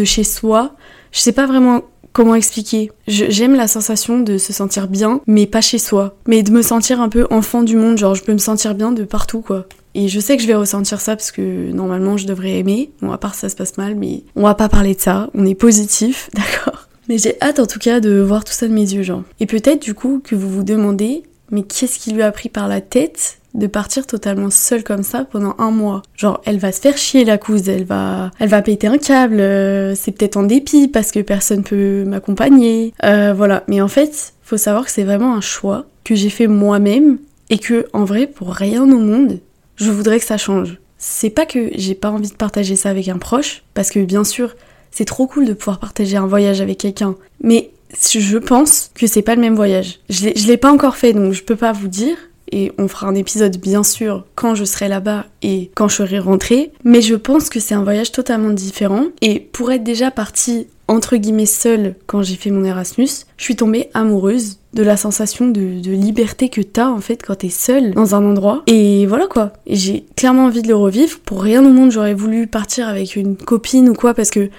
chez 0.05 0.23
soi. 0.23 0.75
Je 1.11 1.19
sais 1.19 1.31
pas 1.31 1.47
vraiment 1.47 1.81
comment 2.13 2.35
expliquer. 2.35 2.91
J'aime 3.07 3.55
la 3.55 3.67
sensation 3.67 4.19
de 4.19 4.37
se 4.37 4.53
sentir 4.53 4.87
bien, 4.87 5.21
mais 5.25 5.47
pas 5.47 5.61
chez 5.61 5.79
soi. 5.79 6.15
Mais 6.27 6.43
de 6.43 6.51
me 6.51 6.61
sentir 6.61 7.01
un 7.01 7.09
peu 7.09 7.25
enfant 7.31 7.63
du 7.63 7.75
monde, 7.75 7.97
genre 7.97 8.13
je 8.13 8.23
peux 8.23 8.33
me 8.33 8.37
sentir 8.37 8.75
bien 8.75 8.91
de 8.91 9.03
partout 9.03 9.41
quoi. 9.41 9.65
Et 9.95 10.07
je 10.07 10.19
sais 10.19 10.37
que 10.37 10.43
je 10.43 10.47
vais 10.47 10.55
ressentir 10.55 11.01
ça 11.01 11.15
parce 11.15 11.31
que 11.31 11.71
normalement 11.71 12.17
je 12.17 12.27
devrais 12.27 12.59
aimer. 12.59 12.91
Bon, 13.01 13.11
à 13.11 13.17
part 13.17 13.33
ça 13.33 13.49
se 13.49 13.55
passe 13.55 13.77
mal, 13.77 13.95
mais 13.95 14.21
on 14.35 14.43
va 14.43 14.53
pas 14.53 14.69
parler 14.69 14.93
de 14.93 15.01
ça. 15.01 15.31
On 15.33 15.45
est 15.45 15.55
positif, 15.55 16.29
d'accord 16.33 16.87
Mais 17.09 17.17
j'ai 17.17 17.35
hâte 17.41 17.59
en 17.59 17.65
tout 17.65 17.79
cas 17.79 17.99
de 17.99 18.19
voir 18.19 18.43
tout 18.43 18.53
ça 18.53 18.67
de 18.67 18.73
mes 18.73 18.93
yeux, 18.93 19.01
genre. 19.01 19.23
Et 19.39 19.47
peut-être 19.47 19.81
du 19.81 19.95
coup 19.95 20.21
que 20.23 20.35
vous 20.35 20.49
vous 20.49 20.63
demandez, 20.63 21.23
mais 21.49 21.63
qu'est-ce 21.63 21.97
qui 21.97 22.11
lui 22.11 22.21
a 22.21 22.31
pris 22.31 22.49
par 22.49 22.67
la 22.67 22.81
tête 22.81 23.39
de 23.53 23.67
partir 23.67 24.05
totalement 24.05 24.49
seule 24.49 24.83
comme 24.83 25.03
ça 25.03 25.25
pendant 25.25 25.55
un 25.57 25.71
mois. 25.71 26.03
Genre, 26.15 26.41
elle 26.45 26.59
va 26.59 26.71
se 26.71 26.79
faire 26.81 26.97
chier 26.97 27.25
la 27.25 27.37
couse, 27.37 27.67
elle 27.69 27.85
va, 27.85 28.31
elle 28.39 28.49
va 28.49 28.61
péter 28.61 28.87
un 28.87 28.97
câble, 28.97 29.39
euh, 29.39 29.95
c'est 29.95 30.11
peut-être 30.11 30.37
en 30.37 30.43
dépit 30.43 30.87
parce 30.87 31.11
que 31.11 31.19
personne 31.19 31.63
peut 31.63 32.03
m'accompagner. 32.05 32.93
Euh, 33.03 33.33
voilà. 33.35 33.63
Mais 33.67 33.81
en 33.81 33.87
fait, 33.87 34.33
faut 34.43 34.57
savoir 34.57 34.85
que 34.85 34.91
c'est 34.91 35.03
vraiment 35.03 35.35
un 35.35 35.41
choix 35.41 35.85
que 36.03 36.15
j'ai 36.15 36.29
fait 36.29 36.47
moi-même 36.47 37.17
et 37.49 37.57
que, 37.57 37.87
en 37.93 38.03
vrai, 38.03 38.27
pour 38.27 38.53
rien 38.53 38.83
au 38.83 38.99
monde, 38.99 39.39
je 39.75 39.91
voudrais 39.91 40.19
que 40.19 40.25
ça 40.25 40.37
change. 40.37 40.77
C'est 40.97 41.29
pas 41.29 41.45
que 41.45 41.69
j'ai 41.75 41.95
pas 41.95 42.09
envie 42.09 42.29
de 42.29 42.35
partager 42.35 42.75
ça 42.75 42.89
avec 42.89 43.07
un 43.07 43.17
proche, 43.17 43.63
parce 43.73 43.91
que 43.91 43.99
bien 43.99 44.23
sûr, 44.23 44.55
c'est 44.91 45.05
trop 45.05 45.27
cool 45.27 45.45
de 45.45 45.53
pouvoir 45.53 45.79
partager 45.79 46.17
un 46.17 46.27
voyage 46.27 46.61
avec 46.61 46.79
quelqu'un. 46.79 47.15
Mais 47.41 47.71
je 48.11 48.37
pense 48.37 48.91
que 48.95 49.07
c'est 49.07 49.21
pas 49.21 49.35
le 49.35 49.41
même 49.41 49.55
voyage. 49.55 49.99
Je 50.09 50.47
l'ai 50.47 50.57
pas 50.57 50.71
encore 50.71 50.95
fait, 50.95 51.13
donc 51.13 51.33
je 51.33 51.43
peux 51.43 51.55
pas 51.55 51.71
vous 51.71 51.87
dire 51.87 52.17
et 52.51 52.71
on 52.77 52.87
fera 52.87 53.07
un 53.07 53.15
épisode 53.15 53.57
bien 53.57 53.83
sûr 53.83 54.25
quand 54.35 54.55
je 54.55 54.65
serai 54.65 54.87
là-bas 54.87 55.25
et 55.41 55.71
quand 55.75 55.87
je 55.87 55.95
serai 55.95 56.19
rentrée. 56.19 56.71
Mais 56.83 57.01
je 57.01 57.15
pense 57.15 57.49
que 57.49 57.59
c'est 57.59 57.75
un 57.75 57.83
voyage 57.83 58.11
totalement 58.11 58.51
différent. 58.51 59.05
Et 59.21 59.39
pour 59.39 59.71
être 59.71 59.83
déjà 59.83 60.11
partie 60.11 60.67
entre 60.87 61.17
guillemets 61.17 61.45
seule 61.45 61.95
quand 62.05 62.21
j'ai 62.21 62.35
fait 62.35 62.49
mon 62.49 62.63
Erasmus, 62.63 63.09
je 63.35 63.43
suis 63.43 63.57
tombée 63.57 63.89
amoureuse 63.93 64.59
de 64.73 64.83
la 64.83 64.95
sensation 64.95 65.47
de, 65.47 65.59
liberté 65.59 66.49
que 66.49 66.61
t'as 66.61 66.87
en 66.87 67.01
fait 67.01 67.23
quand 67.23 67.35
t'es 67.35 67.49
seule 67.49 67.93
dans 67.93 68.15
un 68.15 68.23
endroit. 68.23 68.63
Et 68.67 69.05
voilà 69.05 69.27
quoi. 69.27 69.53
J'ai 69.67 70.05
clairement 70.15 70.45
envie 70.45 70.61
de 70.61 70.67
le 70.67 70.75
revivre. 70.75 71.19
Pour 71.19 71.41
rien 71.41 71.65
au 71.65 71.69
monde 71.69 71.91
j'aurais 71.91 72.13
voulu 72.13 72.47
partir 72.47 72.87
avec 72.87 73.15
une 73.15 73.35
copine 73.35 73.89
ou 73.89 73.93
quoi 73.93 74.13
parce 74.13 74.31
que 74.31 74.49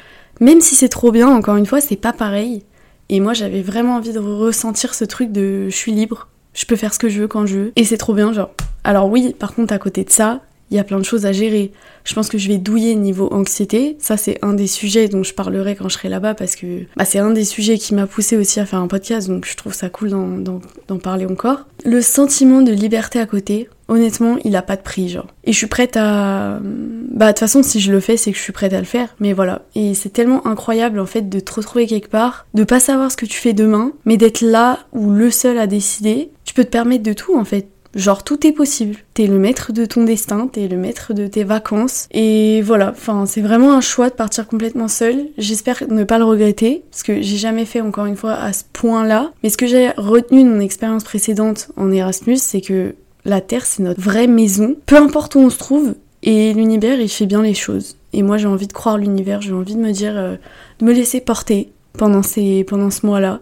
même 0.41 0.61
si 0.61 0.77
c'est 0.77 0.89
trop 0.89 1.11
bien, 1.11 1.29
encore 1.29 1.57
une 1.57 1.67
fois, 1.67 1.81
c'est 1.81 1.97
pas 1.97 2.13
pareil. 2.13 2.63
Et 3.09 3.21
moi 3.21 3.33
j'avais 3.33 3.63
vraiment 3.63 3.97
envie 3.97 4.13
de 4.13 4.19
ressentir 4.19 4.95
ce 4.95 5.05
truc 5.05 5.33
de 5.33 5.69
je 5.71 5.75
suis 5.75 5.93
libre 5.93 6.29
je 6.55 6.65
peux 6.67 6.77
faire 6.77 6.95
ce 6.95 6.99
que 6.99 7.09
je 7.09 7.21
veux 7.21 7.29
quand 7.29 7.47
je 7.47 7.57
veux. 7.57 7.73
Et 7.77 7.85
c'est 7.85 7.99
trop 7.99 8.15
bien, 8.15 8.33
genre. 8.33 8.51
Alors 8.85 9.09
oui, 9.09 9.35
par 9.39 9.55
contre, 9.55 9.73
à 9.73 9.79
côté 9.79 10.05
de 10.05 10.11
ça, 10.11 10.41
il 10.71 10.77
y 10.77 10.81
a 10.81 10.85
plein 10.85 10.99
de 10.99 11.05
choses 11.05 11.27
à 11.27 11.33
gérer. 11.33 11.73
Je 12.05 12.15
pense 12.15 12.29
que 12.29 12.39
je 12.39 12.49
vais 12.49 12.59
douiller 12.59 12.95
niveau 12.95 13.29
anxiété. 13.33 13.97
Ça, 14.01 14.17
c'est 14.17 14.39
un 14.43 14.55
des 14.55 14.67
sujets 14.67 15.09
dont 15.09 15.23
je 15.23 15.33
parlerai 15.33 15.77
quand 15.77 15.89
je 15.89 15.95
serai 15.95 16.09
là-bas 16.09 16.35
parce 16.35 16.57
que 16.57 16.85
bah, 16.97 17.05
c'est 17.05 17.19
un 17.19 17.31
des 17.31 17.45
sujets 17.45 17.79
qui 17.79 17.95
m'a 17.95 18.07
poussé 18.07 18.37
aussi 18.37 18.61
à 18.61 18.67
faire 18.67 18.81
un 18.81 18.87
podcast, 18.87 19.29
donc 19.29 19.47
je 19.47 19.57
trouve 19.57 19.73
ça 19.73 19.89
cool 19.89 20.11
d'en 20.11 20.99
parler 20.99 21.27
encore. 21.27 21.67
Le 21.85 22.03
sentiment 22.03 22.61
de 22.61 22.73
liberté 22.73 23.19
à 23.19 23.27
côté, 23.27 23.69
honnêtement, 23.89 24.37
il 24.45 24.55
a 24.57 24.63
pas 24.63 24.77
de 24.77 24.83
prix, 24.83 25.09
genre. 25.09 25.27
Et 25.45 25.53
je 25.53 25.57
suis 25.57 25.67
prête 25.67 25.97
à. 25.97 26.61
Bah, 26.63 27.27
de 27.27 27.31
toute 27.33 27.41
façon, 27.41 27.63
si 27.63 27.81
je 27.81 27.91
le 27.91 28.01
fais, 28.01 28.17
c'est 28.17 28.31
que 28.31 28.39
je 28.39 28.43
suis 28.43 28.53
prête 28.53 28.73
à 28.73 28.79
le 28.79 28.85
faire, 28.85 29.15
mais 29.19 29.33
voilà. 29.33 29.63
Et 29.75 29.95
c'est 29.95 30.11
tellement 30.11 30.47
incroyable, 30.47 31.01
en 31.01 31.07
fait, 31.07 31.29
de 31.29 31.41
te 31.41 31.53
retrouver 31.53 31.87
quelque 31.87 32.11
part, 32.11 32.47
de 32.55 32.65
pas 32.65 32.81
savoir 32.81 33.11
ce 33.11 33.17
que 33.17 33.27
tu 33.27 33.39
fais 33.39 33.55
demain, 33.55 33.93
mais 34.05 34.17
d'être 34.17 34.41
là 34.41 34.81
où 34.93 35.11
le 35.11 35.31
seul 35.31 35.59
a 35.59 35.67
décidé. 35.67 36.31
Tu 36.45 36.55
peux 36.55 36.65
te 36.65 36.71
permettre 36.71 37.03
de 37.03 37.13
tout, 37.13 37.37
en 37.37 37.45
fait. 37.45 37.69
Genre 37.95 38.23
tout 38.23 38.47
est 38.47 38.53
possible. 38.53 38.97
T'es 39.15 39.27
le 39.27 39.39
maître 39.39 39.73
de 39.73 39.85
ton 39.87 40.05
destin, 40.05 40.47
t'es 40.47 40.69
le 40.69 40.77
maître 40.77 41.15
de 41.15 41.27
tes 41.27 41.43
vacances. 41.43 42.07
Et 42.11 42.61
voilà, 42.63 42.91
enfin 42.91 43.25
c'est 43.27 43.41
vraiment 43.41 43.73
un 43.73 43.81
choix 43.81 44.11
de 44.11 44.15
partir 44.15 44.47
complètement 44.47 44.89
seul. 44.89 45.27
J'espère 45.39 45.83
ne 45.89 46.05
pas 46.05 46.19
le 46.19 46.25
regretter, 46.25 46.85
parce 46.91 47.03
que 47.03 47.23
j'ai 47.23 47.39
jamais 47.39 47.65
fait 47.65 47.81
encore 47.81 48.07
une 48.07 48.17
fois 48.17 48.35
à 48.35 48.53
ce 48.53 48.63
point-là. 48.73 49.33
Mais 49.43 49.49
ce 49.49 49.57
que 49.57 49.67
j'ai 49.67 49.91
retenu 49.97 50.45
de 50.45 50.49
mon 50.49 50.61
expérience 50.61 51.03
précédente 51.03 51.71
en 51.77 51.91
Erasmus, 51.91 52.37
c'est 52.37 52.61
que 52.61 52.95
la 53.29 53.41
Terre, 53.41 53.67
c'est 53.67 53.83
notre 53.83 54.01
vraie 54.01 54.27
maison. 54.27 54.77
Peu 54.87 54.97
importe 54.97 55.35
où 55.35 55.39
on 55.39 55.51
se 55.51 55.59
trouve, 55.59 55.95
et 56.23 56.53
l'univers, 56.53 57.01
il 57.01 57.09
fait 57.09 57.27
bien 57.27 57.43
les 57.43 57.55
choses. 57.55 57.97
Et 58.13 58.23
moi, 58.23 58.39
j'ai 58.39 58.47
envie 58.47 58.67
de 58.67 58.73
croire 58.73 58.99
l'univers, 58.99 59.41
j'ai 59.41 59.53
envie 59.53 59.75
de 59.75 59.81
me 59.81 59.93
dire, 59.93 60.17
euh, 60.17 60.37
de 60.81 60.85
me 60.85 60.93
laisser 60.93 61.21
porter 61.21 61.71
pendant, 61.93 62.23
ces, 62.23 62.65
pendant 62.65 62.91
ce 62.91 63.07
mois-là. 63.07 63.41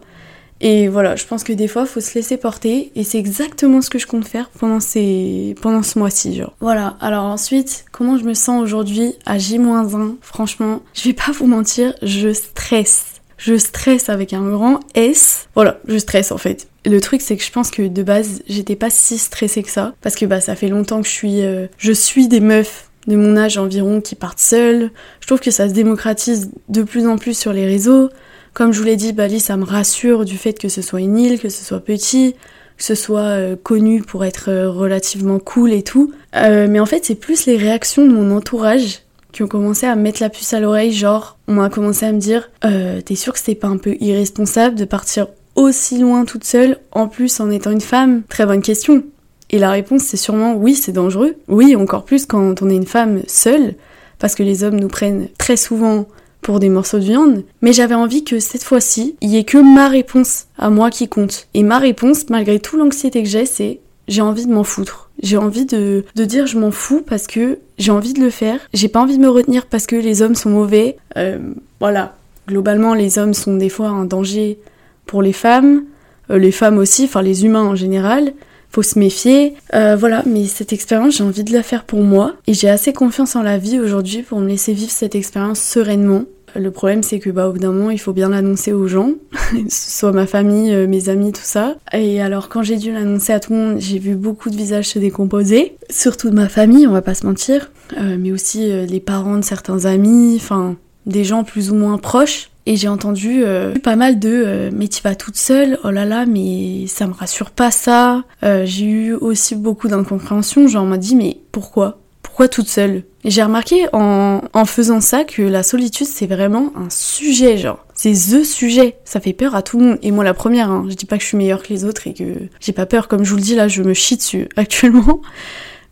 Et 0.59 0.87
voilà, 0.87 1.15
je 1.15 1.25
pense 1.25 1.43
que 1.43 1.53
des 1.53 1.67
fois, 1.67 1.83
il 1.83 1.87
faut 1.87 1.99
se 1.99 2.15
laisser 2.15 2.37
porter, 2.37 2.91
et 2.95 3.03
c'est 3.03 3.19
exactement 3.19 3.81
ce 3.81 3.89
que 3.89 3.99
je 3.99 4.07
compte 4.07 4.27
faire 4.27 4.49
pendant, 4.49 4.79
ce 4.79 5.99
mois-ci. 5.99 6.41
Voilà, 6.59 6.97
alors 6.99 7.25
ensuite, 7.25 7.85
comment 7.91 8.17
je 8.17 8.23
me 8.23 8.33
sens 8.33 8.61
aujourd'hui 8.61 9.13
à 9.25 9.37
J-1 9.37 10.15
Franchement, 10.21 10.81
je 10.93 11.03
vais 11.03 11.13
pas 11.13 11.31
vous 11.31 11.45
mentir, 11.45 11.93
je 12.01 12.33
stresse. 12.33 13.16
Je 13.37 13.55
stresse 13.57 14.09
avec 14.09 14.33
un 14.33 14.49
grand 14.49 14.79
S. 14.95 15.47
Voilà, 15.53 15.79
je 15.87 15.97
stresse 15.97 16.31
en 16.31 16.37
fait. 16.37 16.67
Le 16.85 16.99
truc, 16.99 17.21
c'est 17.21 17.37
que 17.37 17.43
je 17.43 17.51
pense 17.51 17.69
que 17.69 17.83
de 17.83 18.03
base, 18.03 18.41
j'étais 18.47 18.75
pas 18.75 18.89
si 18.89 19.17
stressée 19.17 19.61
que 19.61 19.69
ça. 19.69 19.93
Parce 20.01 20.15
que 20.15 20.25
bah, 20.25 20.41
ça 20.41 20.55
fait 20.55 20.69
longtemps 20.69 21.01
que 21.01 21.07
je 21.07 21.13
suis, 21.13 21.41
euh, 21.41 21.67
je 21.77 21.91
suis 21.91 22.27
des 22.27 22.39
meufs 22.39 22.89
de 23.05 23.15
mon 23.15 23.37
âge 23.37 23.57
environ 23.57 24.01
qui 24.01 24.15
partent 24.15 24.39
seules. 24.39 24.89
Je 25.21 25.27
trouve 25.27 25.39
que 25.39 25.51
ça 25.51 25.69
se 25.69 25.73
démocratise 25.73 26.51
de 26.67 26.83
plus 26.83 27.07
en 27.07 27.17
plus 27.17 27.37
sur 27.37 27.53
les 27.53 27.65
réseaux. 27.65 28.09
Comme 28.53 28.73
je 28.73 28.79
vous 28.79 28.85
l'ai 28.85 28.95
dit, 28.95 29.13
Bali, 29.13 29.39
ça 29.39 29.55
me 29.55 29.63
rassure 29.63 30.25
du 30.25 30.37
fait 30.37 30.57
que 30.57 30.67
ce 30.67 30.81
soit 30.81 31.01
une 31.01 31.17
île, 31.17 31.39
que 31.39 31.49
ce 31.49 31.63
soit 31.63 31.79
petit, 31.79 32.35
que 32.75 32.83
ce 32.83 32.95
soit 32.95 33.21
euh, 33.21 33.55
connu 33.55 34.01
pour 34.01 34.25
être 34.25 34.49
euh, 34.49 34.69
relativement 34.69 35.39
cool 35.39 35.73
et 35.73 35.83
tout. 35.83 36.11
mais 36.33 36.79
en 36.79 36.85
fait, 36.85 37.05
c'est 37.05 37.15
plus 37.15 37.45
les 37.45 37.57
réactions 37.57 38.05
de 38.05 38.11
mon 38.11 38.35
entourage 38.35 39.01
qui 39.31 39.43
ont 39.43 39.47
commencé 39.47 39.85
à 39.85 39.95
mettre 39.95 40.21
la 40.21 40.29
puce 40.29 40.53
à 40.53 40.59
l'oreille, 40.59 40.91
genre, 40.91 41.37
on 41.47 41.61
a 41.61 41.69
commencé 41.69 42.05
à 42.05 42.11
me 42.11 42.19
dire, 42.19 42.49
t'es 42.61 43.15
sûr 43.15 43.33
que 43.33 43.39
c'est 43.39 43.55
pas 43.55 43.67
un 43.67 43.77
peu 43.77 43.95
irresponsable 43.99 44.75
de 44.75 44.85
partir 44.85 45.27
aussi 45.55 45.97
loin 45.97 46.25
toute 46.25 46.43
seule, 46.43 46.77
en 46.91 47.07
plus 47.07 47.39
en 47.39 47.49
étant 47.49 47.71
une 47.71 47.81
femme? 47.81 48.23
Très 48.29 48.45
bonne 48.45 48.61
question. 48.61 49.03
Et 49.49 49.59
la 49.59 49.71
réponse 49.71 50.03
c'est 50.03 50.17
sûrement 50.17 50.55
oui, 50.55 50.75
c'est 50.75 50.91
dangereux. 50.91 51.35
Oui, 51.47 51.75
encore 51.75 52.03
plus 52.03 52.25
quand 52.25 52.61
on 52.61 52.69
est 52.69 52.75
une 52.75 52.85
femme 52.85 53.21
seule, 53.27 53.75
parce 54.19 54.35
que 54.35 54.43
les 54.43 54.63
hommes 54.63 54.79
nous 54.79 54.87
prennent 54.87 55.29
très 55.37 55.57
souvent 55.57 56.07
pour 56.41 56.59
des 56.59 56.69
morceaux 56.69 56.99
de 56.99 57.03
viande, 57.03 57.43
mais 57.61 57.73
j'avais 57.73 57.95
envie 57.95 58.23
que 58.23 58.39
cette 58.39 58.63
fois-ci, 58.63 59.15
il 59.21 59.29
y 59.29 59.37
ait 59.37 59.43
que 59.43 59.57
ma 59.57 59.87
réponse 59.87 60.45
à 60.57 60.69
moi 60.69 60.89
qui 60.89 61.07
compte. 61.07 61.47
Et 61.53 61.63
ma 61.63 61.79
réponse, 61.79 62.29
malgré 62.29 62.59
tout 62.59 62.77
l'anxiété 62.77 63.23
que 63.23 63.29
j'ai, 63.29 63.45
c'est 63.45 63.79
j'ai 64.07 64.21
envie 64.21 64.45
de 64.45 64.53
m'en 64.53 64.63
foutre. 64.63 65.06
J'ai 65.21 65.37
envie 65.37 65.65
de, 65.65 66.05
de 66.15 66.25
dire 66.25 66.47
je 66.47 66.57
m'en 66.59 66.71
fous 66.71 67.03
parce 67.05 67.27
que 67.27 67.59
j'ai 67.77 67.91
envie 67.91 68.13
de 68.13 68.19
le 68.19 68.29
faire. 68.29 68.59
J'ai 68.73 68.87
pas 68.87 69.01
envie 69.01 69.17
de 69.17 69.21
me 69.21 69.29
retenir 69.29 69.65
parce 69.65 69.87
que 69.87 69.95
les 69.95 70.21
hommes 70.21 70.35
sont 70.35 70.49
mauvais. 70.49 70.97
Euh, 71.17 71.39
voilà. 71.79 72.15
Globalement, 72.47 72.93
les 72.93 73.17
hommes 73.17 73.33
sont 73.33 73.57
des 73.57 73.69
fois 73.69 73.89
un 73.89 74.05
danger 74.05 74.57
pour 75.05 75.21
les 75.21 75.33
femmes. 75.33 75.83
Euh, 76.29 76.37
les 76.37 76.51
femmes 76.51 76.77
aussi, 76.77 77.05
enfin 77.05 77.21
les 77.21 77.45
humains 77.45 77.63
en 77.63 77.75
général. 77.75 78.33
Faut 78.69 78.83
se 78.83 78.99
méfier. 78.99 79.53
Euh, 79.73 79.95
voilà, 79.95 80.23
mais 80.25 80.45
cette 80.45 80.73
expérience, 80.73 81.17
j'ai 81.17 81.23
envie 81.23 81.43
de 81.43 81.53
la 81.53 81.63
faire 81.63 81.83
pour 81.83 82.01
moi. 82.01 82.35
Et 82.47 82.53
j'ai 82.53 82.69
assez 82.69 82.93
confiance 82.93 83.35
en 83.35 83.41
la 83.41 83.57
vie 83.57 83.79
aujourd'hui 83.79 84.21
pour 84.21 84.39
me 84.39 84.47
laisser 84.47 84.73
vivre 84.73 84.91
cette 84.91 85.15
expérience 85.15 85.59
sereinement. 85.59 86.23
Le 86.55 86.71
problème, 86.71 87.03
c'est 87.03 87.19
que 87.19 87.29
bah, 87.29 87.47
au 87.47 87.53
bout 87.53 87.59
d'un 87.59 87.71
moment, 87.71 87.91
il 87.91 87.99
faut 87.99 88.13
bien 88.13 88.29
l'annoncer 88.29 88.73
aux 88.73 88.87
gens, 88.87 89.11
soit 89.69 90.11
ma 90.11 90.25
famille, 90.25 90.73
euh, 90.73 90.87
mes 90.87 91.09
amis, 91.09 91.31
tout 91.31 91.41
ça. 91.43 91.75
Et 91.93 92.21
alors, 92.21 92.49
quand 92.49 92.63
j'ai 92.63 92.77
dû 92.77 92.91
l'annoncer 92.91 93.33
à 93.33 93.39
tout 93.39 93.53
le 93.53 93.59
monde, 93.59 93.75
j'ai 93.79 93.99
vu 93.99 94.15
beaucoup 94.15 94.49
de 94.49 94.55
visages 94.55 94.89
se 94.89 94.99
décomposer, 94.99 95.77
surtout 95.89 96.29
de 96.29 96.35
ma 96.35 96.49
famille, 96.49 96.87
on 96.87 96.91
va 96.91 97.01
pas 97.01 97.13
se 97.13 97.25
mentir, 97.25 97.71
euh, 97.99 98.17
mais 98.19 98.31
aussi 98.31 98.71
euh, 98.71 98.85
les 98.85 98.99
parents 98.99 99.37
de 99.37 99.43
certains 99.43 99.85
amis, 99.85 100.35
enfin, 100.37 100.75
des 101.05 101.23
gens 101.23 101.43
plus 101.43 101.71
ou 101.71 101.75
moins 101.75 101.97
proches. 101.97 102.49
Et 102.65 102.75
j'ai 102.75 102.89
entendu 102.89 103.45
pas 103.81 103.95
mal 103.95 104.19
de 104.19 104.69
mais 104.73 104.89
tu 104.89 105.01
vas 105.01 105.15
toute 105.15 105.37
seule, 105.37 105.79
oh 105.85 105.89
là 105.89 106.03
là, 106.03 106.25
mais 106.25 106.85
ça 106.87 107.07
me 107.07 107.13
rassure 107.13 107.51
pas 107.51 107.71
ça. 107.71 108.25
j'ai 108.43 108.83
eu 108.83 109.13
aussi 109.13 109.55
beaucoup 109.55 109.87
d'incompréhension, 109.87 110.67
genre 110.67 110.83
on 110.83 110.87
m'a 110.87 110.97
dit 110.97 111.15
mais 111.15 111.37
pourquoi? 111.53 112.01
Pourquoi 112.23 112.49
toute 112.49 112.67
seule? 112.67 113.03
J'ai 113.29 113.43
remarqué 113.43 113.87
en, 113.93 114.41
en, 114.53 114.65
faisant 114.65 115.01
ça 115.01 115.23
que 115.23 115.41
la 115.41 115.63
solitude 115.63 116.07
c'est 116.07 116.27
vraiment 116.27 116.71
un 116.75 116.89
sujet, 116.89 117.57
genre. 117.57 117.85
C'est 117.93 118.13
THE 118.13 118.43
sujet. 118.43 118.97
Ça 119.05 119.19
fait 119.19 119.33
peur 119.33 119.55
à 119.55 119.61
tout 119.61 119.79
le 119.79 119.85
monde. 119.85 119.99
Et 120.01 120.11
moi 120.11 120.23
la 120.23 120.33
première, 120.33 120.69
hein. 120.69 120.85
je 120.89 120.95
dis 120.95 121.05
pas 121.05 121.17
que 121.17 121.23
je 121.23 121.27
suis 121.27 121.37
meilleure 121.37 121.63
que 121.63 121.69
les 121.69 121.83
autres 121.83 122.07
et 122.07 122.13
que 122.13 122.23
j'ai 122.59 122.73
pas 122.73 122.85
peur. 122.85 123.07
Comme 123.07 123.23
je 123.23 123.31
vous 123.31 123.37
le 123.37 123.41
dis 123.41 123.55
là, 123.55 123.67
je 123.67 123.83
me 123.83 123.93
chie 123.93 124.17
dessus 124.17 124.47
actuellement. 124.55 125.21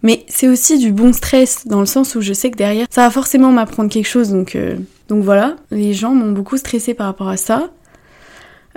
Mais 0.02 0.24
c'est 0.28 0.48
aussi 0.48 0.78
du 0.78 0.92
bon 0.92 1.14
stress, 1.14 1.66
dans 1.66 1.80
le 1.80 1.88
sens 1.88 2.14
où 2.16 2.22
je 2.22 2.32
sais 2.32 2.52
que 2.52 2.58
derrière, 2.58 2.86
ça 2.92 3.02
va 3.02 3.10
forcément 3.10 3.52
m'apprendre 3.52 3.90
quelque 3.90 4.08
chose. 4.08 4.30
Donc, 4.30 4.56
euh, 4.56 4.78
donc 5.08 5.24
voilà, 5.24 5.56
les 5.72 5.94
gens 5.94 6.14
m'ont 6.14 6.32
beaucoup 6.32 6.58
stressé 6.58 6.94
par 6.94 7.08
rapport 7.08 7.28
à 7.28 7.38
ça. 7.38 7.72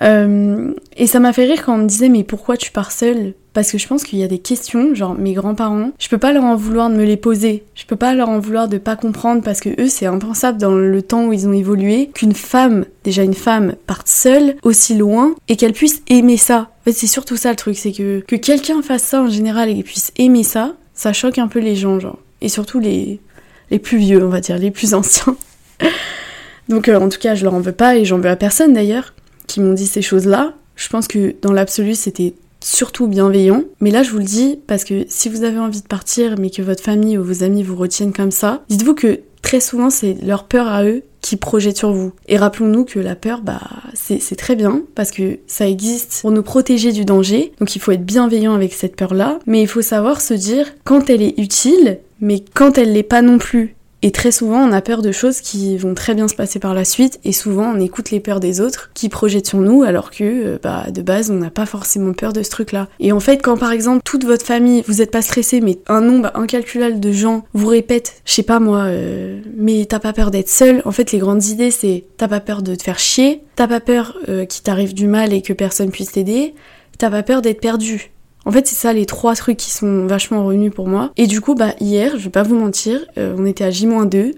Euh, 0.02 0.72
et 0.96 1.06
ça 1.06 1.20
m'a 1.20 1.32
fait 1.32 1.44
rire 1.44 1.64
quand 1.64 1.74
on 1.74 1.78
me 1.78 1.86
disait 1.86 2.08
mais 2.08 2.24
pourquoi 2.24 2.56
tu 2.56 2.70
pars 2.70 2.92
seule? 2.92 3.34
Parce 3.52 3.72
que 3.72 3.78
je 3.78 3.88
pense 3.88 4.04
qu'il 4.04 4.18
y 4.20 4.22
a 4.22 4.28
des 4.28 4.38
questions, 4.38 4.94
genre 4.94 5.14
mes 5.14 5.32
grands-parents, 5.32 5.90
je 5.98 6.08
peux 6.08 6.18
pas 6.18 6.32
leur 6.32 6.44
en 6.44 6.54
vouloir 6.54 6.90
de 6.90 6.94
me 6.94 7.04
les 7.04 7.16
poser, 7.16 7.64
je 7.74 7.86
peux 7.86 7.96
pas 7.96 8.14
leur 8.14 8.28
en 8.28 8.38
vouloir 8.38 8.68
de 8.68 8.78
pas 8.78 8.94
comprendre 8.94 9.42
parce 9.42 9.60
que 9.60 9.70
eux 9.80 9.88
c'est 9.88 10.06
impensable 10.06 10.58
dans 10.58 10.74
le 10.74 11.02
temps 11.02 11.26
où 11.26 11.32
ils 11.32 11.48
ont 11.48 11.52
évolué 11.52 12.10
qu'une 12.14 12.34
femme, 12.34 12.84
déjà 13.02 13.24
une 13.24 13.34
femme, 13.34 13.74
parte 13.86 14.06
seule 14.06 14.54
aussi 14.62 14.94
loin 14.94 15.34
et 15.48 15.56
qu'elle 15.56 15.72
puisse 15.72 16.02
aimer 16.08 16.36
ça. 16.36 16.70
En 16.80 16.84
fait 16.84 16.92
c'est 16.92 17.08
surtout 17.08 17.36
ça 17.36 17.50
le 17.50 17.56
truc, 17.56 17.76
c'est 17.76 17.92
que, 17.92 18.20
que 18.20 18.36
quelqu'un 18.36 18.80
fasse 18.82 19.02
ça 19.02 19.22
en 19.22 19.28
général 19.28 19.68
et 19.70 19.82
puisse 19.82 20.12
aimer 20.18 20.44
ça, 20.44 20.74
ça 20.94 21.12
choque 21.12 21.38
un 21.38 21.48
peu 21.48 21.58
les 21.58 21.74
gens 21.74 21.98
genre. 21.98 22.18
Et 22.40 22.48
surtout 22.48 22.78
les, 22.78 23.18
les 23.72 23.80
plus 23.80 23.98
vieux 23.98 24.24
on 24.24 24.28
va 24.28 24.40
dire, 24.40 24.58
les 24.58 24.70
plus 24.70 24.94
anciens. 24.94 25.36
Donc 26.68 26.88
euh, 26.88 27.00
en 27.00 27.08
tout 27.08 27.18
cas 27.18 27.34
je 27.34 27.42
leur 27.42 27.54
en 27.54 27.60
veux 27.60 27.72
pas 27.72 27.96
et 27.96 28.04
j'en 28.04 28.18
veux 28.18 28.30
à 28.30 28.36
personne 28.36 28.72
d'ailleurs 28.72 29.14
qui 29.48 29.60
m'ont 29.60 29.72
dit 29.72 29.86
ces 29.86 30.02
choses-là. 30.02 30.54
Je 30.76 30.88
pense 30.88 31.08
que 31.08 31.34
dans 31.42 31.52
l'absolu, 31.52 31.96
c'était 31.96 32.34
surtout 32.60 33.08
bienveillant. 33.08 33.64
Mais 33.80 33.90
là, 33.90 34.04
je 34.04 34.10
vous 34.10 34.18
le 34.18 34.24
dis 34.24 34.60
parce 34.68 34.84
que 34.84 35.04
si 35.08 35.28
vous 35.28 35.42
avez 35.42 35.58
envie 35.58 35.82
de 35.82 35.86
partir, 35.86 36.36
mais 36.38 36.50
que 36.50 36.62
votre 36.62 36.82
famille 36.82 37.18
ou 37.18 37.24
vos 37.24 37.42
amis 37.42 37.64
vous 37.64 37.76
retiennent 37.76 38.12
comme 38.12 38.30
ça, 38.30 38.62
dites-vous 38.68 38.94
que 38.94 39.20
très 39.42 39.60
souvent, 39.60 39.90
c'est 39.90 40.16
leur 40.22 40.44
peur 40.44 40.68
à 40.68 40.84
eux 40.84 41.02
qui 41.20 41.36
projette 41.36 41.76
sur 41.76 41.92
vous. 41.92 42.12
Et 42.28 42.36
rappelons-nous 42.36 42.84
que 42.84 42.98
la 42.98 43.16
peur, 43.16 43.40
bah, 43.42 43.60
c'est 43.94 44.36
très 44.36 44.54
bien 44.54 44.82
parce 44.94 45.10
que 45.10 45.38
ça 45.46 45.66
existe 45.66 46.20
pour 46.20 46.30
nous 46.30 46.42
protéger 46.42 46.92
du 46.92 47.04
danger. 47.04 47.52
Donc 47.58 47.74
il 47.74 47.80
faut 47.80 47.92
être 47.92 48.04
bienveillant 48.04 48.54
avec 48.54 48.72
cette 48.72 48.96
peur-là. 48.96 49.38
Mais 49.46 49.60
il 49.62 49.68
faut 49.68 49.82
savoir 49.82 50.20
se 50.20 50.34
dire 50.34 50.66
quand 50.84 51.10
elle 51.10 51.22
est 51.22 51.38
utile, 51.38 51.98
mais 52.20 52.44
quand 52.54 52.78
elle 52.78 52.92
l'est 52.92 53.02
pas 53.02 53.22
non 53.22 53.38
plus. 53.38 53.74
Et 54.08 54.10
très 54.10 54.32
souvent, 54.32 54.66
on 54.66 54.72
a 54.72 54.80
peur 54.80 55.02
de 55.02 55.12
choses 55.12 55.42
qui 55.42 55.76
vont 55.76 55.92
très 55.92 56.14
bien 56.14 56.28
se 56.28 56.34
passer 56.34 56.58
par 56.58 56.72
la 56.72 56.86
suite, 56.86 57.20
et 57.24 57.32
souvent, 57.34 57.74
on 57.74 57.78
écoute 57.78 58.10
les 58.10 58.20
peurs 58.20 58.40
des 58.40 58.62
autres 58.62 58.90
qui 58.94 59.10
projettent 59.10 59.48
sur 59.48 59.58
nous, 59.58 59.82
alors 59.82 60.10
que, 60.10 60.24
euh, 60.24 60.58
bah, 60.62 60.86
de 60.90 61.02
base, 61.02 61.30
on 61.30 61.34
n'a 61.34 61.50
pas 61.50 61.66
forcément 61.66 62.14
peur 62.14 62.32
de 62.32 62.42
ce 62.42 62.48
truc-là. 62.48 62.88
Et 63.00 63.12
en 63.12 63.20
fait, 63.20 63.42
quand 63.42 63.58
par 63.58 63.70
exemple, 63.70 64.00
toute 64.06 64.24
votre 64.24 64.46
famille, 64.46 64.82
vous 64.88 65.02
êtes 65.02 65.10
pas 65.10 65.20
stressé, 65.20 65.60
mais 65.60 65.80
un 65.88 66.00
nombre 66.00 66.30
incalculable 66.34 67.00
de 67.00 67.12
gens 67.12 67.44
vous 67.52 67.66
répètent, 67.66 68.22
je 68.24 68.32
sais 68.32 68.42
pas 68.42 68.60
moi, 68.60 68.84
euh, 68.84 69.42
mais 69.54 69.84
t'as 69.86 69.98
pas 69.98 70.14
peur 70.14 70.30
d'être 70.30 70.48
seul, 70.48 70.80
en 70.86 70.90
fait, 70.90 71.12
les 71.12 71.18
grandes 71.18 71.44
idées, 71.44 71.70
c'est 71.70 72.06
t'as 72.16 72.28
pas 72.28 72.40
peur 72.40 72.62
de 72.62 72.74
te 72.76 72.84
faire 72.84 72.98
chier, 72.98 73.42
t'as 73.56 73.68
pas 73.68 73.80
peur 73.80 74.16
euh, 74.30 74.46
qu'il 74.46 74.62
t'arrive 74.62 74.94
du 74.94 75.06
mal 75.06 75.34
et 75.34 75.42
que 75.42 75.52
personne 75.52 75.90
puisse 75.90 76.12
t'aider, 76.12 76.54
t'as 76.96 77.10
pas 77.10 77.22
peur 77.22 77.42
d'être 77.42 77.60
perdu. 77.60 78.10
En 78.48 78.50
fait, 78.50 78.66
c'est 78.66 78.76
ça 78.76 78.94
les 78.94 79.04
trois 79.04 79.34
trucs 79.34 79.58
qui 79.58 79.70
sont 79.70 80.06
vachement 80.06 80.42
revenus 80.46 80.72
pour 80.74 80.88
moi. 80.88 81.12
Et 81.18 81.26
du 81.26 81.42
coup, 81.42 81.54
bah 81.54 81.74
hier, 81.80 82.12
je 82.16 82.24
vais 82.24 82.30
pas 82.30 82.44
vous 82.44 82.54
mentir, 82.54 83.04
euh, 83.18 83.34
on 83.36 83.44
était 83.44 83.62
à 83.62 83.70
J-2, 83.70 84.32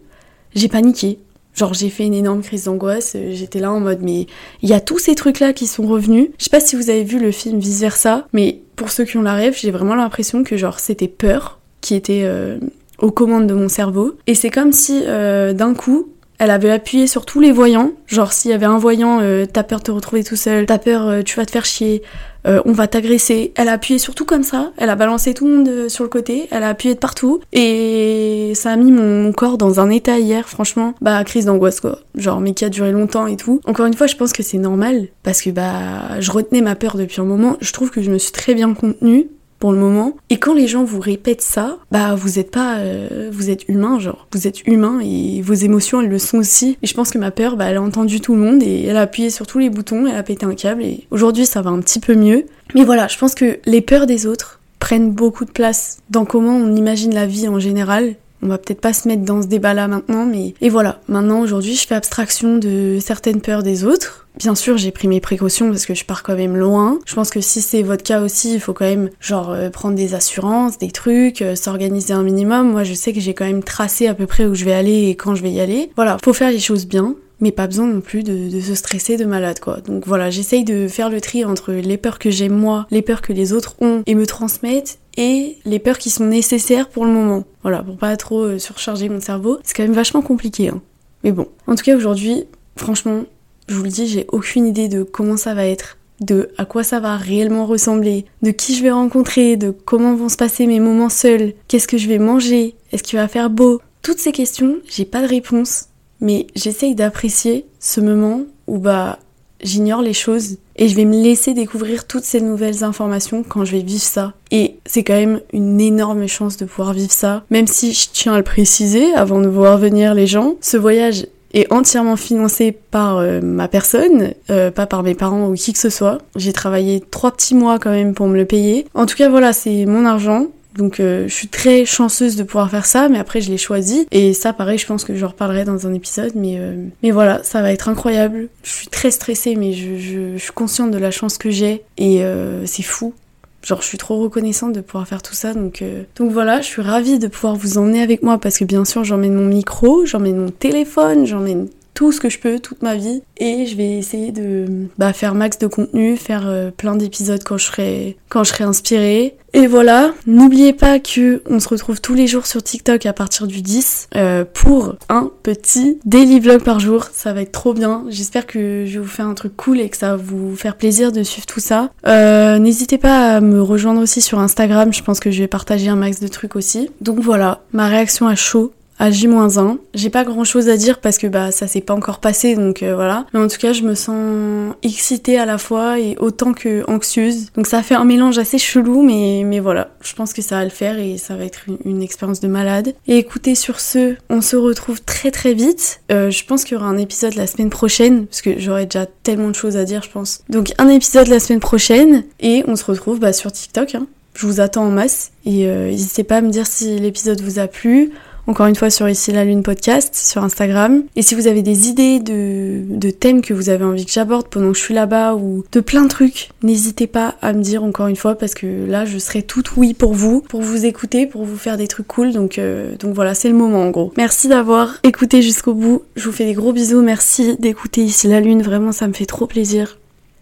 j'ai 0.52 0.68
paniqué. 0.68 1.20
Genre 1.54 1.74
j'ai 1.74 1.90
fait 1.90 2.06
une 2.06 2.14
énorme 2.14 2.42
crise 2.42 2.64
d'angoisse, 2.64 3.12
euh, 3.14 3.30
j'étais 3.32 3.60
là 3.60 3.72
en 3.72 3.78
mode 3.78 4.00
mais 4.02 4.26
il 4.62 4.68
y 4.68 4.72
a 4.72 4.80
tous 4.80 4.98
ces 4.98 5.14
trucs 5.14 5.38
là 5.38 5.52
qui 5.52 5.68
sont 5.68 5.86
revenus. 5.86 6.30
Je 6.38 6.44
sais 6.44 6.50
pas 6.50 6.58
si 6.58 6.74
vous 6.74 6.90
avez 6.90 7.04
vu 7.04 7.20
le 7.20 7.30
film 7.30 7.60
Vice 7.60 7.80
Versa, 7.80 8.26
mais 8.32 8.62
pour 8.74 8.90
ceux 8.90 9.04
qui 9.04 9.16
ont 9.16 9.22
la 9.22 9.34
rêve, 9.34 9.56
j'ai 9.56 9.70
vraiment 9.70 9.94
l'impression 9.94 10.42
que 10.42 10.56
genre 10.56 10.80
c'était 10.80 11.08
peur 11.08 11.60
qui 11.80 11.94
était 11.94 12.22
euh, 12.24 12.58
aux 12.98 13.12
commandes 13.12 13.46
de 13.46 13.54
mon 13.54 13.68
cerveau. 13.68 14.16
Et 14.26 14.34
c'est 14.34 14.50
comme 14.50 14.72
si 14.72 15.02
d'un 15.04 15.74
coup 15.74 16.08
elle 16.40 16.50
avait 16.50 16.70
appuyé 16.70 17.06
sur 17.06 17.26
tous 17.26 17.38
les 17.38 17.52
voyants. 17.52 17.92
Genre, 18.06 18.32
s'il 18.32 18.50
y 18.50 18.54
avait 18.54 18.64
un 18.66 18.78
voyant, 18.78 19.20
euh, 19.20 19.44
t'as 19.44 19.62
peur 19.62 19.80
de 19.80 19.85
te 19.85 19.90
retrouver 19.90 20.25
tout 20.25 20.37
seul, 20.37 20.64
t'as 20.64 20.78
peur, 20.78 21.06
euh, 21.06 21.23
tu 21.23 21.37
vas 21.37 21.44
te 21.44 21.50
faire 21.50 21.66
chier, 21.66 22.00
euh, 22.47 22.62
on 22.64 22.73
va 22.73 22.87
t'agresser. 22.87 23.52
Elle 23.56 23.68
a 23.68 23.73
appuyé 23.73 23.99
sur 23.99 24.14
tout 24.14 24.25
comme 24.25 24.42
ça. 24.42 24.73
Elle 24.78 24.88
a 24.88 24.97
balancé 24.97 25.35
tout 25.35 25.47
le 25.47 25.56
monde 25.56 25.88
sur 25.90 26.02
le 26.02 26.09
côté. 26.09 26.49
Elle 26.50 26.62
a 26.62 26.68
appuyé 26.68 26.94
de 26.94 26.99
partout. 26.99 27.42
Et 27.52 28.52
ça 28.54 28.73
a 28.73 28.76
mis 28.76 28.90
mon, 28.90 29.30
corps 29.32 29.59
dans 29.59 29.80
un 29.80 29.90
état 29.90 30.18
hier, 30.18 30.49
franchement. 30.49 30.94
Bah, 31.02 31.23
crise 31.25 31.44
d'angoisse, 31.44 31.80
quoi. 31.80 31.99
Genre, 32.14 32.40
mais 32.40 32.54
qui 32.54 32.64
a 32.64 32.70
duré 32.70 32.90
longtemps 32.90 33.26
et 33.26 33.37
tout. 33.37 33.61
Encore 33.66 33.85
une 33.85 33.94
fois, 33.94 34.06
je 34.06 34.16
pense 34.16 34.32
que 34.32 34.42
c'est 34.42 34.56
normal. 34.56 35.09
Parce 35.23 35.42
que, 35.42 35.50
bah, 35.50 36.20
je 36.20 36.30
retenais 36.30 36.62
ma 36.62 36.75
peur 36.75 36.97
depuis 36.97 37.20
un 37.20 37.25
moment. 37.25 37.59
Je 37.61 37.73
trouve 37.73 37.90
que 37.90 38.00
je 38.00 38.11
me 38.11 38.16
suis 38.16 38.32
très 38.32 38.54
bien 38.54 38.73
contenue 38.73 39.28
pour 39.60 39.72
le 39.72 39.78
moment. 39.78 40.16
Et 40.30 40.38
quand 40.38 40.54
les 40.54 40.66
gens 40.66 40.82
vous 40.82 40.98
répètent 40.98 41.42
ça, 41.42 41.78
bah 41.92 42.16
vous 42.16 42.40
êtes 42.40 42.50
pas, 42.50 42.78
euh, 42.78 43.30
vous 43.32 43.50
êtes 43.50 43.68
humain, 43.68 44.00
genre 44.00 44.26
vous 44.32 44.48
êtes 44.48 44.66
humain 44.66 44.98
et 45.00 45.42
vos 45.42 45.54
émotions 45.54 46.00
elles 46.00 46.08
le 46.08 46.18
sont 46.18 46.38
aussi. 46.38 46.78
Et 46.82 46.86
je 46.86 46.94
pense 46.94 47.10
que 47.10 47.18
ma 47.18 47.30
peur, 47.30 47.56
bah 47.56 47.66
elle 47.66 47.76
a 47.76 47.82
entendu 47.82 48.20
tout 48.20 48.34
le 48.34 48.40
monde 48.40 48.62
et 48.62 48.86
elle 48.86 48.96
a 48.96 49.02
appuyé 49.02 49.30
sur 49.30 49.46
tous 49.46 49.58
les 49.58 49.70
boutons, 49.70 50.06
elle 50.06 50.16
a 50.16 50.22
pété 50.22 50.46
un 50.46 50.54
câble 50.54 50.82
et 50.82 51.06
aujourd'hui 51.10 51.46
ça 51.46 51.62
va 51.62 51.70
un 51.70 51.78
petit 51.80 52.00
peu 52.00 52.14
mieux. 52.14 52.46
Mais 52.74 52.84
voilà, 52.84 53.06
je 53.06 53.18
pense 53.18 53.34
que 53.34 53.60
les 53.66 53.82
peurs 53.82 54.06
des 54.06 54.26
autres 54.26 54.60
prennent 54.78 55.10
beaucoup 55.12 55.44
de 55.44 55.50
place 55.52 55.98
dans 56.08 56.24
comment 56.24 56.56
on 56.56 56.74
imagine 56.74 57.14
la 57.14 57.26
vie 57.26 57.46
en 57.46 57.60
général 57.60 58.14
on 58.42 58.49
va 58.49 58.59
peut-être 58.59 58.80
pas 58.80 58.92
se 58.92 59.06
mettre 59.09 59.23
dans 59.23 59.42
ce 59.42 59.47
débat-là 59.47 59.88
maintenant, 59.88 60.25
mais 60.25 60.54
et 60.61 60.68
voilà. 60.68 61.00
Maintenant, 61.09 61.40
aujourd'hui, 61.40 61.75
je 61.75 61.87
fais 61.87 61.94
abstraction 61.94 62.56
de 62.56 62.99
certaines 63.00 63.40
peurs 63.40 63.62
des 63.62 63.85
autres. 63.85 64.26
Bien 64.38 64.54
sûr, 64.54 64.78
j'ai 64.78 64.90
pris 64.90 65.09
mes 65.09 65.20
précautions 65.20 65.68
parce 65.68 65.85
que 65.85 65.94
je 65.94 66.04
pars 66.04 66.23
quand 66.23 66.37
même 66.37 66.56
loin. 66.56 66.99
Je 67.04 67.14
pense 67.14 67.30
que 67.30 67.40
si 67.40 67.61
c'est 67.61 67.82
votre 67.82 68.02
cas 68.02 68.23
aussi, 68.23 68.54
il 68.54 68.61
faut 68.61 68.73
quand 68.73 68.87
même 68.87 69.11
genre 69.20 69.50
euh, 69.50 69.70
prendre 69.70 69.97
des 69.97 70.14
assurances, 70.14 70.78
des 70.78 70.90
trucs, 70.90 71.42
euh, 71.42 71.56
s'organiser 71.56 72.14
un 72.14 72.23
minimum. 72.23 72.70
Moi, 72.70 72.85
je 72.85 72.94
sais 72.94 73.12
que 73.12 73.20
j'ai 73.20 73.35
quand 73.35 73.44
même 73.44 73.62
tracé 73.62 74.06
à 74.06 74.14
peu 74.14 74.26
près 74.26 74.47
où 74.47 74.54
je 74.54 74.64
vais 74.64 74.73
aller 74.73 75.09
et 75.09 75.16
quand 75.16 75.35
je 75.35 75.42
vais 75.42 75.50
y 75.50 75.61
aller. 75.61 75.90
Voilà, 75.97 76.16
faut 76.25 76.32
faire 76.32 76.50
les 76.50 76.61
choses 76.61 76.87
bien 76.87 77.16
mais 77.42 77.52
pas 77.52 77.66
besoin 77.66 77.87
non 77.87 78.00
plus 78.00 78.23
de, 78.23 78.50
de, 78.50 78.61
se 78.61 78.75
stresser 78.75 79.16
de 79.16 79.25
malade 79.25 79.61
quoi. 79.61 79.78
Donc 79.80 80.06
voilà, 80.06 80.30
j'essaye 80.30 80.62
de 80.62 80.88
faire 80.88 81.09
le 81.09 81.20
tri 81.20 81.44
entre 81.44 81.73
les 81.73 81.97
peurs 81.97 82.18
que 82.18 82.30
j'ai 82.30 82.49
moi, 82.49 82.87
les 82.90 83.02
peurs 83.02 83.23
que 83.23 83.32
les 83.32 83.52
autres 83.52 83.76
ont 83.80 84.02
et 84.06 84.14
me 84.14 84.26
transmettent 84.26 84.99
et 85.16 85.58
les 85.64 85.78
peurs 85.78 85.98
qui 85.98 86.10
sont 86.10 86.24
nécessaires 86.24 86.88
pour 86.88 87.04
le 87.04 87.12
moment. 87.12 87.44
Voilà, 87.62 87.82
pour 87.82 87.96
pas 87.96 88.16
trop 88.16 88.42
euh, 88.42 88.58
surcharger 88.58 89.08
mon 89.08 89.20
cerveau. 89.20 89.58
C'est 89.64 89.76
quand 89.76 89.82
même 89.82 89.92
vachement 89.92 90.22
compliqué. 90.22 90.68
Hein. 90.68 90.80
Mais 91.24 91.32
bon, 91.32 91.48
en 91.66 91.74
tout 91.74 91.84
cas 91.84 91.96
aujourd'hui, 91.96 92.44
franchement, 92.76 93.24
je 93.68 93.74
vous 93.74 93.82
le 93.82 93.90
dis, 93.90 94.06
j'ai 94.06 94.26
aucune 94.32 94.66
idée 94.66 94.88
de 94.88 95.02
comment 95.02 95.36
ça 95.36 95.54
va 95.54 95.66
être, 95.66 95.98
de 96.20 96.50
à 96.58 96.64
quoi 96.64 96.82
ça 96.82 97.00
va 97.00 97.16
réellement 97.16 97.66
ressembler, 97.66 98.24
de 98.42 98.50
qui 98.50 98.74
je 98.74 98.82
vais 98.82 98.90
rencontrer, 98.90 99.56
de 99.56 99.70
comment 99.70 100.14
vont 100.14 100.28
se 100.28 100.36
passer 100.36 100.66
mes 100.66 100.80
moments 100.80 101.08
seuls, 101.08 101.54
qu'est-ce 101.68 101.88
que 101.88 101.98
je 101.98 102.08
vais 102.08 102.18
manger, 102.18 102.74
est-ce 102.92 103.02
qu'il 103.02 103.18
va 103.18 103.28
faire 103.28 103.50
beau. 103.50 103.80
Toutes 104.02 104.18
ces 104.18 104.32
questions, 104.32 104.76
j'ai 104.88 105.04
pas 105.04 105.22
de 105.22 105.28
réponse, 105.28 105.86
mais 106.20 106.46
j'essaye 106.54 106.94
d'apprécier 106.94 107.66
ce 107.78 108.00
moment 108.00 108.42
où 108.66 108.78
bah 108.78 109.18
j'ignore 109.62 110.02
les 110.02 110.14
choses 110.14 110.56
et 110.76 110.88
je 110.88 110.96
vais 110.96 111.04
me 111.04 111.22
laisser 111.22 111.54
découvrir 111.54 112.06
toutes 112.06 112.24
ces 112.24 112.40
nouvelles 112.40 112.82
informations 112.82 113.42
quand 113.42 113.64
je 113.64 113.72
vais 113.72 113.82
vivre 113.82 114.02
ça. 114.02 114.34
Et 114.50 114.69
c'est 114.87 115.04
quand 115.04 115.14
même 115.14 115.40
une 115.52 115.80
énorme 115.80 116.26
chance 116.26 116.56
de 116.56 116.64
pouvoir 116.64 116.92
vivre 116.92 117.12
ça, 117.12 117.44
même 117.50 117.66
si 117.66 117.92
je 117.92 118.08
tiens 118.12 118.34
à 118.34 118.38
le 118.38 118.44
préciser 118.44 119.12
avant 119.14 119.40
de 119.40 119.49
voir 119.49 119.78
venir 119.78 120.14
les 120.14 120.26
gens. 120.26 120.54
Ce 120.60 120.76
voyage 120.76 121.26
est 121.52 121.72
entièrement 121.72 122.16
financé 122.16 122.72
par 122.72 123.18
euh, 123.18 123.40
ma 123.40 123.68
personne, 123.68 124.32
euh, 124.50 124.70
pas 124.70 124.87
par 124.87 125.02
mes 125.02 125.14
parents 125.14 125.49
ou 125.49 125.54
qui 125.54 125.72
que 125.72 125.78
ce 125.78 125.90
soit. 125.90 126.18
J'ai 126.37 126.52
travaillé 126.52 127.02
trois 127.10 127.32
petits 127.32 127.54
mois 127.54 127.78
quand 127.78 127.90
même 127.90 128.14
pour 128.14 128.28
me 128.28 128.37
le 128.37 128.44
payer. 128.44 128.87
En 128.94 129.06
tout 129.06 129.16
cas, 129.16 129.28
voilà, 129.28 129.52
c'est 129.52 129.87
mon 129.87 130.04
argent. 130.04 130.46
Donc 130.76 131.00
euh, 131.00 131.26
je 131.26 131.34
suis 131.34 131.49
très 131.49 131.84
chanceuse 131.84 132.37
de 132.37 132.44
pouvoir 132.44 132.70
faire 132.70 132.87
ça, 132.87 133.08
mais 133.08 133.18
après 133.18 133.40
je 133.40 133.50
l'ai 133.50 133.58
choisi. 133.58 134.06
Et 134.12 134.32
ça, 134.32 134.52
pareil, 134.52 134.78
je 134.78 134.87
pense 134.87 135.04
que 135.04 135.16
j'en 135.16 135.28
reparlerai 135.28 135.64
dans 135.64 135.88
un 135.88 135.92
épisode. 135.92 136.32
Mais, 136.37 136.60
mais 137.02 137.10
voilà, 137.10 137.42
ça 137.42 137.60
va 137.60 137.72
être 137.72 137.88
incroyable. 137.88 138.49
Je 138.62 138.70
suis 138.70 138.87
très 138.87 139.10
stressée, 139.10 139.56
mais 139.56 139.72
je, 139.72 139.96
je, 139.96 140.37
je 140.37 140.38
suis 140.38 140.52
consciente 140.52 140.92
de 140.92 140.99
la 140.99 141.10
chance 141.10 141.38
que 141.38 141.50
j'ai. 141.50 141.82
Et 141.99 142.22
c'est 142.66 142.84
fou. 142.84 143.14
Genre, 143.62 143.82
je 143.82 143.86
suis 143.86 143.98
trop 143.98 144.18
reconnaissante 144.18 144.72
de 144.72 144.80
pouvoir 144.80 145.06
faire 145.06 145.22
tout 145.22 145.34
ça. 145.34 145.52
Donc, 145.52 145.82
euh, 145.82 146.04
donc 146.16 146.32
voilà, 146.32 146.60
je 146.60 146.66
suis 146.66 146.82
ravie 146.82 147.18
de 147.18 147.28
pouvoir 147.28 147.56
vous 147.56 147.78
emmener 147.78 148.02
avec 148.02 148.22
moi 148.22 148.38
parce 148.38 148.58
que 148.58 148.64
bien 148.64 148.84
sûr, 148.84 149.04
j'emmène 149.04 149.34
mon 149.34 149.46
micro, 149.46 150.06
j'emmène 150.06 150.38
mon 150.38 150.50
téléphone, 150.50 151.26
j'emmène 151.26 151.68
tout 152.00 152.12
ce 152.12 152.21
que 152.21 152.30
je 152.30 152.38
peux, 152.38 152.61
toute 152.61 152.80
ma 152.80 152.97
vie. 152.97 153.21
Et 153.37 153.66
je 153.66 153.76
vais 153.76 153.99
essayer 153.99 154.33
de 154.33 154.87
bah, 154.97 155.12
faire 155.12 155.35
max 155.35 155.59
de 155.59 155.66
contenu, 155.66 156.16
faire 156.16 156.49
euh, 156.49 156.71
plein 156.71 156.97
d'épisodes 156.97 157.45
quand 157.45 157.59
je 157.59 157.66
serai 157.66 158.16
quand 158.30 158.42
je 158.42 158.49
serai 158.49 158.64
inspirée. 158.64 159.37
Et 159.52 159.66
voilà, 159.66 160.14
n'oubliez 160.26 160.73
pas 160.73 160.99
que 160.99 161.42
on 161.50 161.61
se 161.61 161.69
retrouve 161.69 162.00
tous 162.00 162.14
les 162.14 162.26
jours 162.26 162.47
sur 162.47 162.62
TikTok 162.62 163.04
à 163.04 163.12
partir 163.12 163.47
du 163.47 163.61
10 163.61 164.09
euh, 164.16 164.47
pour 164.50 164.95
un 165.11 165.30
petit 165.42 165.99
daily 166.07 166.40
vlog 166.40 166.62
par 166.62 166.80
jour. 166.80 167.04
Ça 167.12 167.35
va 167.35 167.42
être 167.42 167.52
trop 167.52 167.75
bien. 167.75 168.04
J'espère 168.09 168.47
que 168.47 168.87
je 168.87 168.95
vais 168.95 169.04
vous 169.04 169.11
faire 169.11 169.26
un 169.26 169.35
truc 169.35 169.54
cool 169.59 169.78
et 169.78 169.90
que 169.90 169.97
ça 169.99 170.12
va 170.12 170.16
vous 170.16 170.57
faire 170.57 170.76
plaisir 170.76 171.12
de 171.12 171.23
suivre 171.23 171.47
tout 171.47 171.61
ça. 171.61 171.90
Euh, 172.07 172.59
N'hésitez 172.59 172.97
pas 172.97 173.37
à 173.37 173.40
me 173.42 173.61
rejoindre 173.61 174.00
aussi 174.00 174.23
sur 174.23 174.38
Instagram. 174.38 174.90
Je 174.95 175.02
pense 175.02 175.21
que 175.21 175.30
je 175.30 175.40
vais 175.42 175.49
partager 175.49 175.90
un 175.90 175.97
max 175.97 176.21
de 176.21 176.28
trucs 176.28 176.57
aussi. 176.57 176.88
Donc 177.02 177.19
voilà, 177.19 177.61
ma 177.75 177.88
réaction 177.88 178.26
à 178.26 178.37
chaud 178.37 178.73
à 179.00 179.11
J-1. 179.11 179.78
J'ai 179.95 180.11
pas 180.11 180.25
grand 180.25 180.45
chose 180.45 180.69
à 180.69 180.76
dire 180.76 181.00
parce 181.00 181.19
que 181.19 181.26
bah 181.26 181.50
ça 181.50 181.66
s'est 181.66 181.80
pas 181.80 181.95
encore 181.95 182.21
passé 182.21 182.54
donc 182.54 182.83
euh, 182.83 182.95
voilà. 182.95 183.26
Mais 183.33 183.40
en 183.40 183.49
tout 183.49 183.59
cas, 183.59 183.73
je 183.73 183.83
me 183.83 183.95
sens 183.95 184.75
excitée 184.83 185.38
à 185.38 185.47
la 185.47 185.59
fois 185.59 185.99
et 185.99 186.16
autant 186.21 186.52
que 186.52 186.85
anxieuse. 186.88 187.50
Donc 187.57 187.66
ça 187.66 187.83
fait 187.83 187.95
un 187.95 188.04
mélange 188.04 188.38
assez 188.38 188.59
chelou 188.59 189.02
mais 189.02 189.42
mais 189.45 189.59
voilà, 189.59 189.90
je 190.02 190.14
pense 190.14 190.33
que 190.33 190.42
ça 190.42 190.57
va 190.57 190.64
le 190.64 190.71
faire 190.71 190.99
et 190.99 191.16
ça 191.16 191.35
va 191.35 191.45
être 191.45 191.64
une, 191.85 192.02
expérience 192.02 192.40
de 192.40 192.49
malade. 192.49 192.95
Et 193.07 193.16
écoutez 193.16 193.54
sur 193.54 193.80
ce, 193.80 194.16
on 194.28 194.42
se 194.42 194.57
retrouve 194.57 195.00
très 195.02 195.30
très 195.30 195.54
vite. 195.54 196.00
Euh, 196.12 196.30
je 196.30 196.45
pense 196.45 196.64
qu'il 196.64 196.76
y 196.76 196.80
aura 196.80 196.88
un 196.88 196.99
épisode 196.99 197.35
la 197.35 197.47
semaine 197.47 197.71
prochaine 197.71 198.26
parce 198.26 198.42
que 198.42 198.59
j'aurai 198.59 198.85
déjà 198.85 199.07
tellement 199.07 199.49
de 199.49 199.54
choses 199.54 199.76
à 199.76 199.85
dire, 199.85 200.02
je 200.02 200.11
pense. 200.11 200.42
Donc 200.50 200.73
un 200.78 200.88
épisode 200.88 201.28
la 201.28 201.40
semaine 201.40 201.61
prochaine 201.61 202.25
et 202.40 202.64
on 202.66 202.76
se 202.76 202.85
retrouve 202.85 203.19
bah, 203.19 203.33
sur 203.33 203.50
TikTok. 203.50 203.95
Hein. 203.95 204.07
Je 204.35 204.47
vous 204.47 204.61
attends 204.61 204.85
en 204.85 204.90
masse 204.90 205.33
et 205.45 205.66
euh, 205.66 205.90
n'hésitez 205.90 206.25
pas 206.25 206.37
à 206.37 206.40
me 206.40 206.50
dire 206.50 206.66
si 206.66 206.99
l'épisode 206.99 207.40
vous 207.40 207.59
a 207.59 207.66
plu 207.66 208.12
encore 208.50 208.66
une 208.66 208.75
fois 208.75 208.90
sur 208.90 209.09
Ici 209.09 209.30
la 209.30 209.45
Lune 209.45 209.62
podcast 209.62 210.12
sur 210.16 210.42
Instagram. 210.42 211.04
Et 211.14 211.23
si 211.23 211.37
vous 211.37 211.47
avez 211.47 211.62
des 211.62 211.87
idées 211.88 212.19
de, 212.19 213.11
thèmes 213.11 213.42
que 213.42 213.54
vous 213.54 213.69
avez 213.69 213.85
envie 213.85 214.04
que 214.04 214.11
j'aborde 214.11 214.49
pendant 214.49 214.73
que 214.73 214.78
je 214.78 214.83
suis 214.83 214.95
là-bas 214.95 215.35
ou 215.35 215.64
de 215.71 215.78
plein 215.78 216.02
de 216.02 216.09
trucs, 216.09 216.50
n'hésitez 216.64 217.07
pas 217.07 217.37
à 217.42 217.52
me 217.52 217.62
dire 217.62 217.85
encore 217.85 218.09
une 218.09 218.16
fois 218.16 218.35
parce 218.35 218.54
que 218.54 218.87
là 218.88 219.04
je 219.04 219.19
serai 219.19 219.42
toute 219.42 219.76
oui 219.76 219.95
pour 219.95 220.14
vous, 220.14 220.40
pour 220.40 220.62
vous 220.62 220.85
écouter, 220.85 221.26
pour 221.26 221.45
vous 221.45 221.57
faire 221.57 221.76
des 221.76 221.87
trucs 221.87 222.09
cool. 222.09 222.33
Donc, 222.33 222.59
euh, 222.59 222.97
donc 222.97 223.14
voilà, 223.14 223.35
c'est 223.35 223.49
le 223.49 223.54
moment 223.54 223.83
en 223.83 223.90
gros. 223.90 224.12
Merci 224.16 224.49
d'avoir 224.49 224.99
écouté 225.04 225.42
jusqu'au 225.42 225.75
bout. 225.75 226.02
Je 226.16 226.25
vous 226.25 226.33
fais 226.33 226.47
des 226.47 226.54
gros 226.54 226.73
bisous. 226.73 227.02
Merci 227.02 227.57
d'écouter 227.57 228.02
Ici 228.02 228.26
la 228.26 228.40
Lune. 228.40 228.62
Vraiment, 228.62 228.90
ça 228.90 229.07
me 229.07 229.12
fait 229.12 229.26
trop 229.26 229.47
plaisir. 229.47 230.00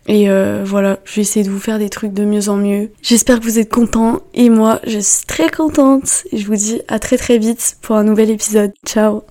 Et 0.08 0.30
euh, 0.30 0.62
voilà, 0.64 0.98
je 1.04 1.16
vais 1.16 1.20
essayer 1.22 1.44
de 1.44 1.50
vous 1.50 1.60
faire 1.60 1.78
des 1.78 1.90
trucs 1.90 2.14
de 2.14 2.24
mieux 2.24 2.48
en 2.48 2.56
mieux. 2.56 2.90
J'espère 3.02 3.38
que 3.38 3.44
vous 3.44 3.58
êtes 3.58 3.70
contents 3.70 4.20
et 4.34 4.48
moi, 4.48 4.80
je 4.86 4.98
suis 4.98 5.26
très 5.26 5.50
contente. 5.50 6.24
Et 6.32 6.38
je 6.38 6.46
vous 6.46 6.56
dis 6.56 6.80
à 6.88 6.98
très 6.98 7.18
très 7.18 7.38
vite 7.38 7.76
pour 7.82 7.96
un 7.96 8.04
nouvel 8.04 8.30
épisode. 8.30 8.72
Ciao 8.86 9.22